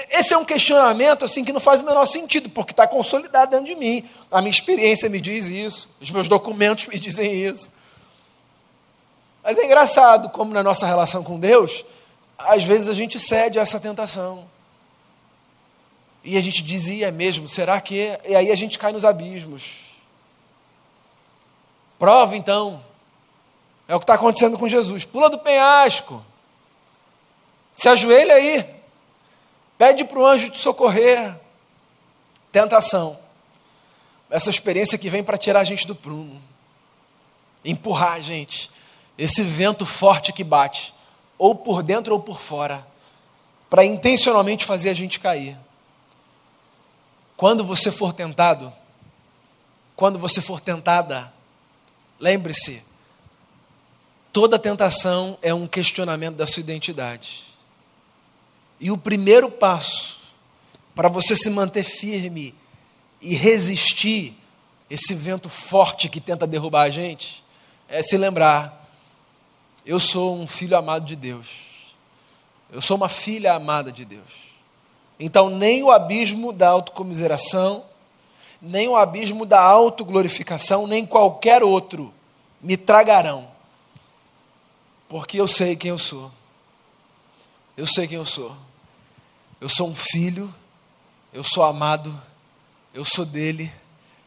esse 0.09 0.33
é 0.33 0.37
um 0.37 0.45
questionamento 0.45 1.23
assim 1.23 1.43
que 1.43 1.53
não 1.53 1.59
faz 1.59 1.81
o 1.81 1.85
menor 1.85 2.05
sentido, 2.05 2.49
porque 2.49 2.71
está 2.71 2.87
consolidado 2.87 3.51
dentro 3.51 3.67
de 3.67 3.75
mim. 3.75 4.03
A 4.31 4.41
minha 4.41 4.49
experiência 4.49 5.07
me 5.09 5.21
diz 5.21 5.47
isso, 5.47 5.95
os 6.01 6.09
meus 6.09 6.27
documentos 6.27 6.87
me 6.87 6.97
dizem 6.97 7.45
isso. 7.45 7.71
Mas 9.43 9.57
é 9.57 9.65
engraçado 9.65 10.29
como 10.29 10.53
na 10.53 10.63
nossa 10.63 10.87
relação 10.87 11.23
com 11.23 11.39
Deus, 11.39 11.85
às 12.37 12.63
vezes 12.63 12.89
a 12.89 12.93
gente 12.93 13.19
cede 13.19 13.59
a 13.59 13.61
essa 13.61 13.79
tentação. 13.79 14.49
E 16.23 16.37
a 16.37 16.41
gente 16.41 16.63
dizia 16.63 17.09
é 17.09 17.11
mesmo, 17.11 17.47
será 17.49 17.79
que? 17.81 18.17
E 18.27 18.35
aí 18.35 18.49
a 18.49 18.55
gente 18.55 18.79
cai 18.79 18.93
nos 18.93 19.03
abismos. 19.03 19.93
Prova 21.99 22.35
então. 22.35 22.81
É 23.87 23.95
o 23.95 23.99
que 23.99 24.03
está 24.03 24.13
acontecendo 24.13 24.57
com 24.57 24.67
Jesus. 24.67 25.03
Pula 25.03 25.29
do 25.29 25.39
penhasco. 25.39 26.23
Se 27.73 27.89
ajoelha 27.89 28.35
aí. 28.35 28.65
Pede 29.77 30.05
para 30.05 30.19
o 30.19 30.25
anjo 30.25 30.49
te 30.49 30.59
socorrer. 30.59 31.35
Tentação. 32.51 33.19
Essa 34.29 34.49
experiência 34.49 34.97
que 34.97 35.09
vem 35.09 35.23
para 35.23 35.37
tirar 35.37 35.61
a 35.61 35.63
gente 35.63 35.85
do 35.85 35.95
prumo. 35.95 36.41
Empurrar 37.65 38.13
a 38.13 38.19
gente. 38.19 38.71
Esse 39.17 39.43
vento 39.43 39.85
forte 39.85 40.31
que 40.31 40.43
bate. 40.43 40.93
Ou 41.37 41.55
por 41.55 41.83
dentro 41.83 42.13
ou 42.13 42.19
por 42.19 42.39
fora. 42.39 42.85
Para 43.69 43.83
intencionalmente 43.83 44.65
fazer 44.65 44.89
a 44.89 44.93
gente 44.93 45.19
cair. 45.19 45.57
Quando 47.35 47.65
você 47.65 47.91
for 47.91 48.13
tentado, 48.13 48.71
quando 49.95 50.17
você 50.17 50.41
for 50.41 50.61
tentada, 50.61 51.33
lembre-se, 52.19 52.83
toda 54.33 54.57
tentação 54.57 55.37
é 55.43 55.53
um 55.53 55.67
questionamento 55.67 56.35
da 56.35 56.47
sua 56.47 56.61
identidade. 56.61 57.43
E 58.79 58.89
o 58.89 58.97
primeiro 58.97 59.49
passo 59.49 60.33
para 60.95 61.07
você 61.07 61.35
se 61.35 61.51
manter 61.51 61.83
firme 61.83 62.53
e 63.21 63.35
resistir 63.35 64.35
esse 64.89 65.13
vento 65.13 65.47
forte 65.47 66.09
que 66.09 66.19
tenta 66.19 66.45
derrubar 66.45 66.83
a 66.83 66.89
gente 66.89 67.43
é 67.87 68.01
se 68.01 68.17
lembrar: 68.17 68.89
eu 69.85 69.99
sou 69.99 70.35
um 70.35 70.47
filho 70.47 70.75
amado 70.75 71.05
de 71.05 71.15
Deus. 71.15 71.47
Eu 72.71 72.81
sou 72.81 72.97
uma 72.97 73.07
filha 73.07 73.53
amada 73.53 73.91
de 73.91 74.03
Deus. 74.03 74.51
Então, 75.19 75.47
nem 75.47 75.83
o 75.83 75.91
abismo 75.91 76.51
da 76.51 76.69
autocomiseração, 76.69 77.85
nem 78.59 78.87
o 78.87 78.95
abismo 78.95 79.45
da 79.45 79.61
autoglorificação, 79.61 80.87
nem 80.87 81.05
qualquer 81.05 81.63
outro 81.63 82.11
me 82.59 82.75
tragarão, 82.75 83.52
porque 85.13 85.39
eu 85.39 85.47
sei 85.47 85.75
quem 85.75 85.91
eu 85.91 85.99
sou. 85.99 86.31
Eu 87.77 87.85
sei 87.85 88.07
quem 88.07 88.17
eu 88.17 88.25
sou. 88.25 88.57
Eu 89.61 89.69
sou 89.69 89.87
um 89.87 89.95
filho, 89.95 90.51
eu 91.31 91.43
sou 91.43 91.63
amado, 91.63 92.19
eu 92.95 93.05
sou 93.05 93.23
dele 93.23 93.71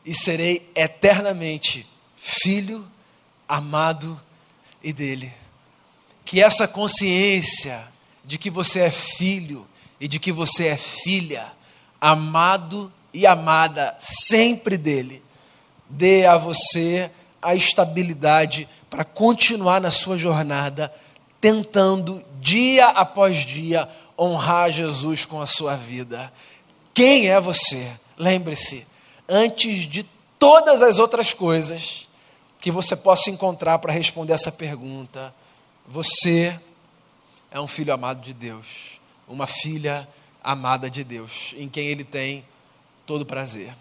e 0.04 0.14
serei 0.14 0.70
eternamente 0.76 1.84
filho, 2.16 2.88
amado 3.48 4.20
e 4.80 4.92
dele. 4.92 5.34
Que 6.24 6.40
essa 6.40 6.68
consciência 6.68 7.84
de 8.24 8.38
que 8.38 8.48
você 8.48 8.82
é 8.82 8.90
filho 8.92 9.66
e 9.98 10.06
de 10.06 10.20
que 10.20 10.30
você 10.30 10.68
é 10.68 10.76
filha, 10.76 11.52
amado 12.00 12.92
e 13.12 13.26
amada 13.26 13.96
sempre 13.98 14.76
dele, 14.76 15.20
dê 15.90 16.26
a 16.26 16.36
você 16.36 17.10
a 17.42 17.56
estabilidade 17.56 18.68
para 18.88 19.04
continuar 19.04 19.80
na 19.80 19.90
sua 19.90 20.16
jornada, 20.16 20.92
tentando 21.40 22.24
dia 22.40 22.86
após 22.86 23.38
dia 23.44 23.88
honrar 24.18 24.70
Jesus 24.70 25.24
com 25.24 25.40
a 25.40 25.46
sua 25.46 25.76
vida. 25.76 26.32
Quem 26.94 27.28
é 27.28 27.40
você? 27.40 27.90
Lembre-se, 28.16 28.86
antes 29.28 29.86
de 29.86 30.04
todas 30.38 30.82
as 30.82 30.98
outras 30.98 31.32
coisas 31.32 32.08
que 32.60 32.70
você 32.70 32.96
possa 32.96 33.30
encontrar 33.30 33.78
para 33.78 33.92
responder 33.92 34.32
essa 34.32 34.50
pergunta, 34.50 35.34
você 35.86 36.58
é 37.50 37.60
um 37.60 37.66
filho 37.66 37.92
amado 37.92 38.20
de 38.20 38.32
Deus, 38.32 39.00
uma 39.28 39.46
filha 39.46 40.08
amada 40.42 40.88
de 40.88 41.04
Deus, 41.04 41.54
em 41.56 41.68
quem 41.68 41.88
Ele 41.88 42.04
tem 42.04 42.44
todo 43.04 43.26
prazer. 43.26 43.74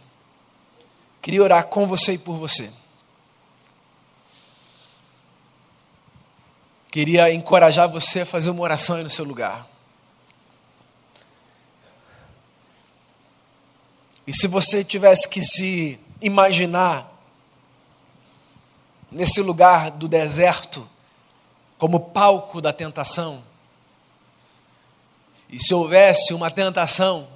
Queria 1.21 1.41
orar 1.41 1.65
com 1.67 1.87
você 1.87 2.13
e 2.13 2.17
por 2.17 2.35
você. 2.35 2.71
Queria 6.95 7.29
encorajar 7.29 7.89
você 7.89 8.21
a 8.21 8.25
fazer 8.25 8.49
uma 8.49 8.61
oração 8.61 8.95
aí 8.95 9.03
no 9.03 9.09
seu 9.09 9.25
lugar. 9.25 9.67
E 14.25 14.31
se 14.33 14.47
você 14.47 14.81
tivesse 14.81 15.27
que 15.27 15.41
se 15.41 15.99
imaginar 16.21 17.11
nesse 19.11 19.41
lugar 19.41 19.91
do 19.91 20.07
deserto, 20.07 20.89
como 21.77 21.99
palco 21.99 22.61
da 22.61 22.71
tentação, 22.71 23.43
e 25.49 25.59
se 25.59 25.73
houvesse 25.73 26.33
uma 26.33 26.49
tentação, 26.49 27.27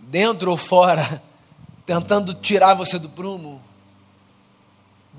dentro 0.00 0.50
ou 0.50 0.56
fora, 0.58 1.22
tentando 1.86 2.34
tirar 2.34 2.74
você 2.74 2.98
do 2.98 3.08
prumo, 3.08 3.58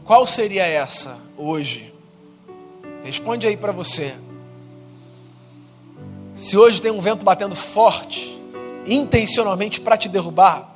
qual 0.03 0.27
seria 0.27 0.67
essa 0.67 1.19
hoje? 1.35 1.91
Responde 3.03 3.47
aí 3.47 3.57
para 3.57 3.71
você. 3.71 4.13
Se 6.35 6.57
hoje 6.57 6.81
tem 6.81 6.91
um 6.91 7.01
vento 7.01 7.23
batendo 7.23 7.55
forte, 7.55 8.39
intencionalmente 8.85 9.79
para 9.79 9.97
te 9.97 10.09
derrubar. 10.09 10.69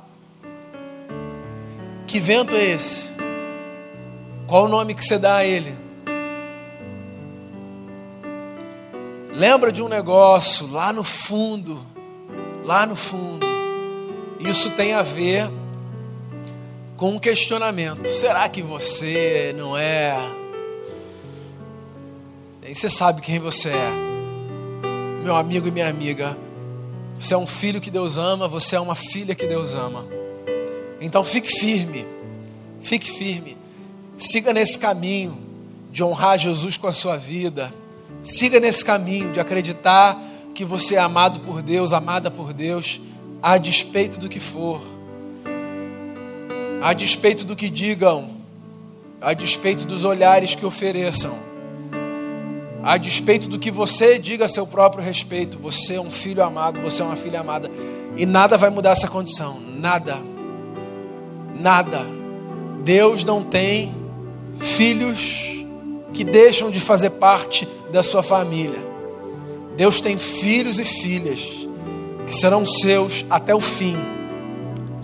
Que 2.06 2.20
vento 2.20 2.54
é 2.54 2.64
esse? 2.64 3.10
Qual 4.46 4.64
o 4.64 4.68
nome 4.68 4.94
que 4.94 5.04
você 5.04 5.18
dá 5.18 5.36
a 5.36 5.44
ele? 5.44 5.76
Lembra 9.32 9.70
de 9.70 9.82
um 9.82 9.88
negócio 9.88 10.70
lá 10.70 10.92
no 10.92 11.02
fundo, 11.02 11.84
lá 12.64 12.86
no 12.86 12.96
fundo. 12.96 13.44
Isso 14.38 14.70
tem 14.70 14.94
a 14.94 15.02
ver 15.02 15.50
com 16.96 17.10
um 17.10 17.18
questionamento. 17.18 18.06
Será 18.06 18.48
que 18.48 18.62
você 18.62 19.54
não 19.58 19.76
é? 19.76 20.16
E 22.68 22.74
você 22.74 22.90
sabe 22.90 23.20
quem 23.20 23.38
você 23.38 23.68
é, 23.68 23.90
meu 25.22 25.36
amigo 25.36 25.68
e 25.68 25.70
minha 25.70 25.88
amiga. 25.88 26.36
Você 27.16 27.32
é 27.32 27.38
um 27.38 27.46
filho 27.46 27.80
que 27.80 27.92
Deus 27.92 28.18
ama, 28.18 28.48
você 28.48 28.74
é 28.74 28.80
uma 28.80 28.96
filha 28.96 29.36
que 29.36 29.46
Deus 29.46 29.74
ama. 29.74 30.04
Então 31.00 31.22
fique 31.22 31.48
firme, 31.48 32.04
fique 32.80 33.08
firme. 33.08 33.56
Siga 34.18 34.52
nesse 34.52 34.78
caminho 34.80 35.38
de 35.92 36.02
honrar 36.02 36.38
Jesus 36.38 36.76
com 36.76 36.88
a 36.88 36.92
sua 36.92 37.16
vida. 37.16 37.72
Siga 38.24 38.58
nesse 38.58 38.84
caminho 38.84 39.30
de 39.30 39.38
acreditar 39.38 40.20
que 40.52 40.64
você 40.64 40.96
é 40.96 40.98
amado 40.98 41.40
por 41.40 41.62
Deus, 41.62 41.92
amada 41.92 42.32
por 42.32 42.52
Deus, 42.52 43.00
a 43.40 43.58
despeito 43.58 44.18
do 44.18 44.28
que 44.28 44.40
for, 44.40 44.82
a 46.82 46.92
despeito 46.92 47.44
do 47.44 47.54
que 47.54 47.70
digam, 47.70 48.30
a 49.20 49.34
despeito 49.34 49.84
dos 49.84 50.02
olhares 50.02 50.54
que 50.56 50.66
ofereçam, 50.66 51.36
a 52.86 52.96
despeito 52.96 53.48
do 53.48 53.58
que 53.58 53.68
você 53.68 54.16
diga 54.16 54.44
a 54.44 54.48
seu 54.48 54.64
próprio 54.64 55.02
respeito, 55.02 55.58
você 55.58 55.96
é 55.96 56.00
um 56.00 56.08
filho 56.08 56.40
amado, 56.40 56.80
você 56.80 57.02
é 57.02 57.04
uma 57.04 57.16
filha 57.16 57.40
amada, 57.40 57.68
e 58.16 58.24
nada 58.24 58.56
vai 58.56 58.70
mudar 58.70 58.90
essa 58.90 59.08
condição, 59.08 59.58
nada, 59.60 60.16
nada. 61.52 62.06
Deus 62.84 63.24
não 63.24 63.42
tem 63.42 63.92
filhos 64.60 65.66
que 66.12 66.22
deixam 66.22 66.70
de 66.70 66.78
fazer 66.78 67.10
parte 67.10 67.66
da 67.90 68.04
sua 68.04 68.22
família. 68.22 68.78
Deus 69.76 70.00
tem 70.00 70.16
filhos 70.16 70.78
e 70.78 70.84
filhas 70.84 71.68
que 72.24 72.32
serão 72.32 72.64
seus 72.64 73.26
até 73.28 73.52
o 73.52 73.60
fim, 73.60 73.96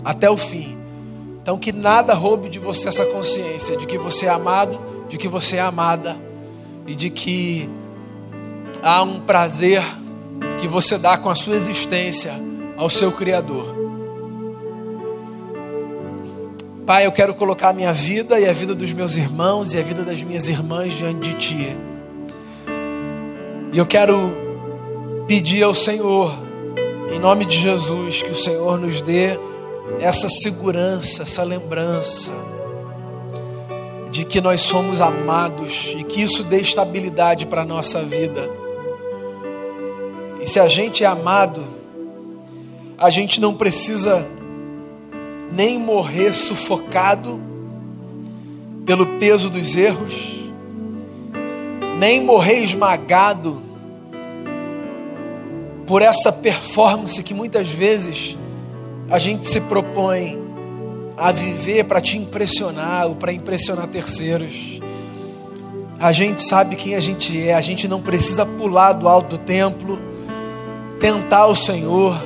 até 0.05 0.29
o 0.29 0.37
fim. 0.37 0.77
Então 1.41 1.57
que 1.57 1.73
nada 1.73 2.13
roube 2.13 2.47
de 2.47 2.59
você 2.59 2.87
essa 2.87 3.05
consciência 3.07 3.75
de 3.75 3.85
que 3.85 3.97
você 3.97 4.27
é 4.27 4.29
amado, 4.29 4.79
de 5.09 5.17
que 5.17 5.27
você 5.27 5.57
é 5.57 5.61
amada 5.61 6.17
e 6.87 6.95
de 6.95 7.09
que 7.09 7.69
há 8.81 9.01
um 9.03 9.21
prazer 9.21 9.81
que 10.59 10.67
você 10.67 10.97
dá 10.97 11.17
com 11.17 11.29
a 11.29 11.35
sua 11.35 11.55
existência 11.55 12.33
ao 12.77 12.89
seu 12.89 13.11
Criador. 13.11 13.83
Pai, 16.85 17.05
eu 17.05 17.11
quero 17.11 17.33
colocar 17.33 17.69
a 17.69 17.73
minha 17.73 17.93
vida 17.93 18.39
e 18.39 18.47
a 18.47 18.51
vida 18.51 18.75
dos 18.75 18.91
meus 18.91 19.15
irmãos 19.15 19.73
e 19.73 19.79
a 19.79 19.81
vida 19.81 20.03
das 20.03 20.21
minhas 20.21 20.49
irmãs 20.49 20.91
diante 20.93 21.29
de 21.29 21.33
Ti. 21.35 21.77
E 23.71 23.77
eu 23.77 23.85
quero 23.85 24.17
pedir 25.25 25.63
ao 25.63 25.73
Senhor, 25.73 26.35
em 27.13 27.19
nome 27.19 27.45
de 27.45 27.57
Jesus, 27.57 28.21
que 28.21 28.31
o 28.31 28.35
Senhor 28.35 28.77
nos 28.77 29.01
dê 29.01 29.39
essa 29.99 30.27
segurança, 30.27 31.23
essa 31.23 31.43
lembrança 31.43 32.52
de 34.13 34.23
que 34.23 34.39
nós 34.39 34.61
somos 34.61 35.01
amados 35.01 35.91
e 35.97 36.03
que 36.03 36.21
isso 36.21 36.43
dê 36.43 36.59
estabilidade 36.59 37.47
para 37.47 37.63
a 37.63 37.65
nossa 37.65 38.03
vida. 38.03 38.47
E 40.39 40.45
se 40.45 40.59
a 40.59 40.67
gente 40.67 41.03
é 41.03 41.07
amado, 41.07 41.65
a 42.95 43.09
gente 43.09 43.41
não 43.41 43.55
precisa 43.55 44.23
nem 45.51 45.79
morrer 45.79 46.35
sufocado 46.35 47.41
pelo 48.85 49.17
peso 49.17 49.49
dos 49.49 49.75
erros, 49.75 50.31
nem 51.97 52.23
morrer 52.23 52.59
esmagado 52.59 53.63
por 55.87 56.03
essa 56.03 56.31
performance 56.31 57.23
que 57.23 57.33
muitas 57.33 57.67
vezes 57.67 58.37
a 59.09 59.17
gente 59.17 59.49
se 59.49 59.59
propõe 59.61 60.42
a 61.17 61.31
viver 61.31 61.85
para 61.85 62.01
te 62.01 62.17
impressionar 62.17 63.07
ou 63.07 63.15
para 63.15 63.31
impressionar 63.31 63.87
terceiros. 63.87 64.79
A 65.99 66.11
gente 66.11 66.43
sabe 66.43 66.75
quem 66.75 66.95
a 66.95 66.99
gente 66.99 67.47
é, 67.47 67.53
a 67.53 67.61
gente 67.61 67.87
não 67.87 68.01
precisa 68.01 68.45
pular 68.45 68.93
do 68.93 69.07
alto 69.07 69.37
do 69.37 69.37
templo, 69.37 69.99
tentar 70.99 71.47
o 71.47 71.55
Senhor, 71.55 72.21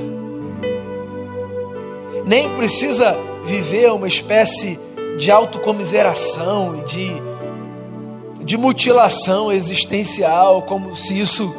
nem 2.25 2.49
precisa 2.55 3.17
viver 3.45 3.91
uma 3.91 4.07
espécie 4.07 4.79
de 5.17 5.31
autocomiseração 5.31 6.79
e 6.79 6.83
de, 6.83 8.43
de 8.43 8.57
mutilação 8.57 9.51
existencial, 9.51 10.61
como 10.63 10.95
se 10.95 11.17
isso 11.17 11.55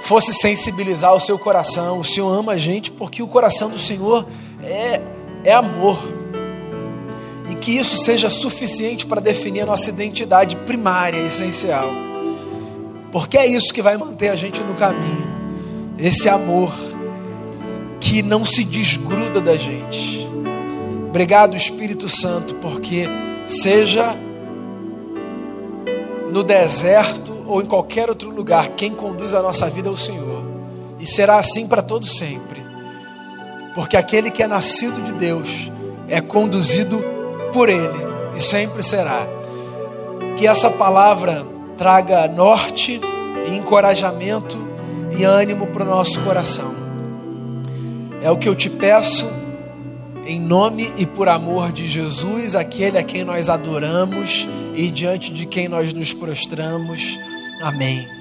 fosse 0.00 0.32
sensibilizar 0.32 1.14
o 1.14 1.20
seu 1.20 1.38
coração. 1.38 1.98
O 1.98 2.04
Senhor 2.04 2.32
ama 2.32 2.52
a 2.52 2.56
gente 2.56 2.90
porque 2.90 3.22
o 3.22 3.28
coração 3.28 3.68
do 3.68 3.78
Senhor 3.78 4.26
é, 4.62 5.02
é 5.44 5.52
amor. 5.52 6.17
E 7.50 7.54
que 7.54 7.72
isso 7.72 7.98
seja 7.98 8.28
suficiente 8.28 9.06
para 9.06 9.20
definir 9.20 9.62
a 9.62 9.66
nossa 9.66 9.90
identidade 9.90 10.56
primária, 10.56 11.18
essencial. 11.18 11.90
Porque 13.10 13.38
é 13.38 13.46
isso 13.46 13.72
que 13.72 13.80
vai 13.80 13.96
manter 13.96 14.28
a 14.28 14.36
gente 14.36 14.62
no 14.62 14.74
caminho. 14.74 15.38
Esse 15.98 16.28
amor 16.28 16.72
que 18.00 18.22
não 18.22 18.44
se 18.44 18.64
desgruda 18.64 19.40
da 19.40 19.56
gente. 19.56 20.28
Obrigado, 21.08 21.56
Espírito 21.56 22.08
Santo, 22.08 22.54
porque 22.56 23.08
seja 23.46 24.14
no 26.30 26.44
deserto 26.44 27.32
ou 27.46 27.62
em 27.62 27.66
qualquer 27.66 28.10
outro 28.10 28.30
lugar, 28.30 28.68
quem 28.68 28.92
conduz 28.92 29.32
a 29.32 29.42
nossa 29.42 29.68
vida 29.70 29.88
é 29.88 29.92
o 29.92 29.96
Senhor. 29.96 30.44
E 31.00 31.06
será 31.06 31.38
assim 31.38 31.66
para 31.66 31.80
todo 31.80 32.06
sempre 32.06 32.68
porque 33.78 33.96
aquele 33.96 34.28
que 34.28 34.42
é 34.42 34.48
nascido 34.48 35.00
de 35.04 35.12
Deus 35.12 35.70
é 36.08 36.20
conduzido 36.20 37.00
por 37.52 37.68
Ele 37.68 37.98
e 38.36 38.40
sempre 38.40 38.82
será. 38.82 39.26
Que 40.36 40.46
essa 40.46 40.70
palavra 40.70 41.44
traga 41.76 42.28
norte 42.28 43.00
e 43.46 43.56
encorajamento 43.56 44.56
e 45.16 45.24
ânimo 45.24 45.66
para 45.68 45.84
o 45.84 45.86
nosso 45.86 46.20
coração. 46.20 46.74
É 48.22 48.30
o 48.30 48.36
que 48.36 48.48
eu 48.48 48.54
te 48.54 48.68
peço, 48.68 49.32
em 50.26 50.40
nome 50.40 50.92
e 50.96 51.06
por 51.06 51.28
amor 51.28 51.72
de 51.72 51.86
Jesus, 51.86 52.54
aquele 52.54 52.98
a 52.98 53.02
quem 53.02 53.24
nós 53.24 53.48
adoramos 53.48 54.46
e 54.74 54.90
diante 54.90 55.32
de 55.32 55.46
quem 55.46 55.68
nós 55.68 55.92
nos 55.92 56.12
prostramos. 56.12 57.18
Amém. 57.62 58.17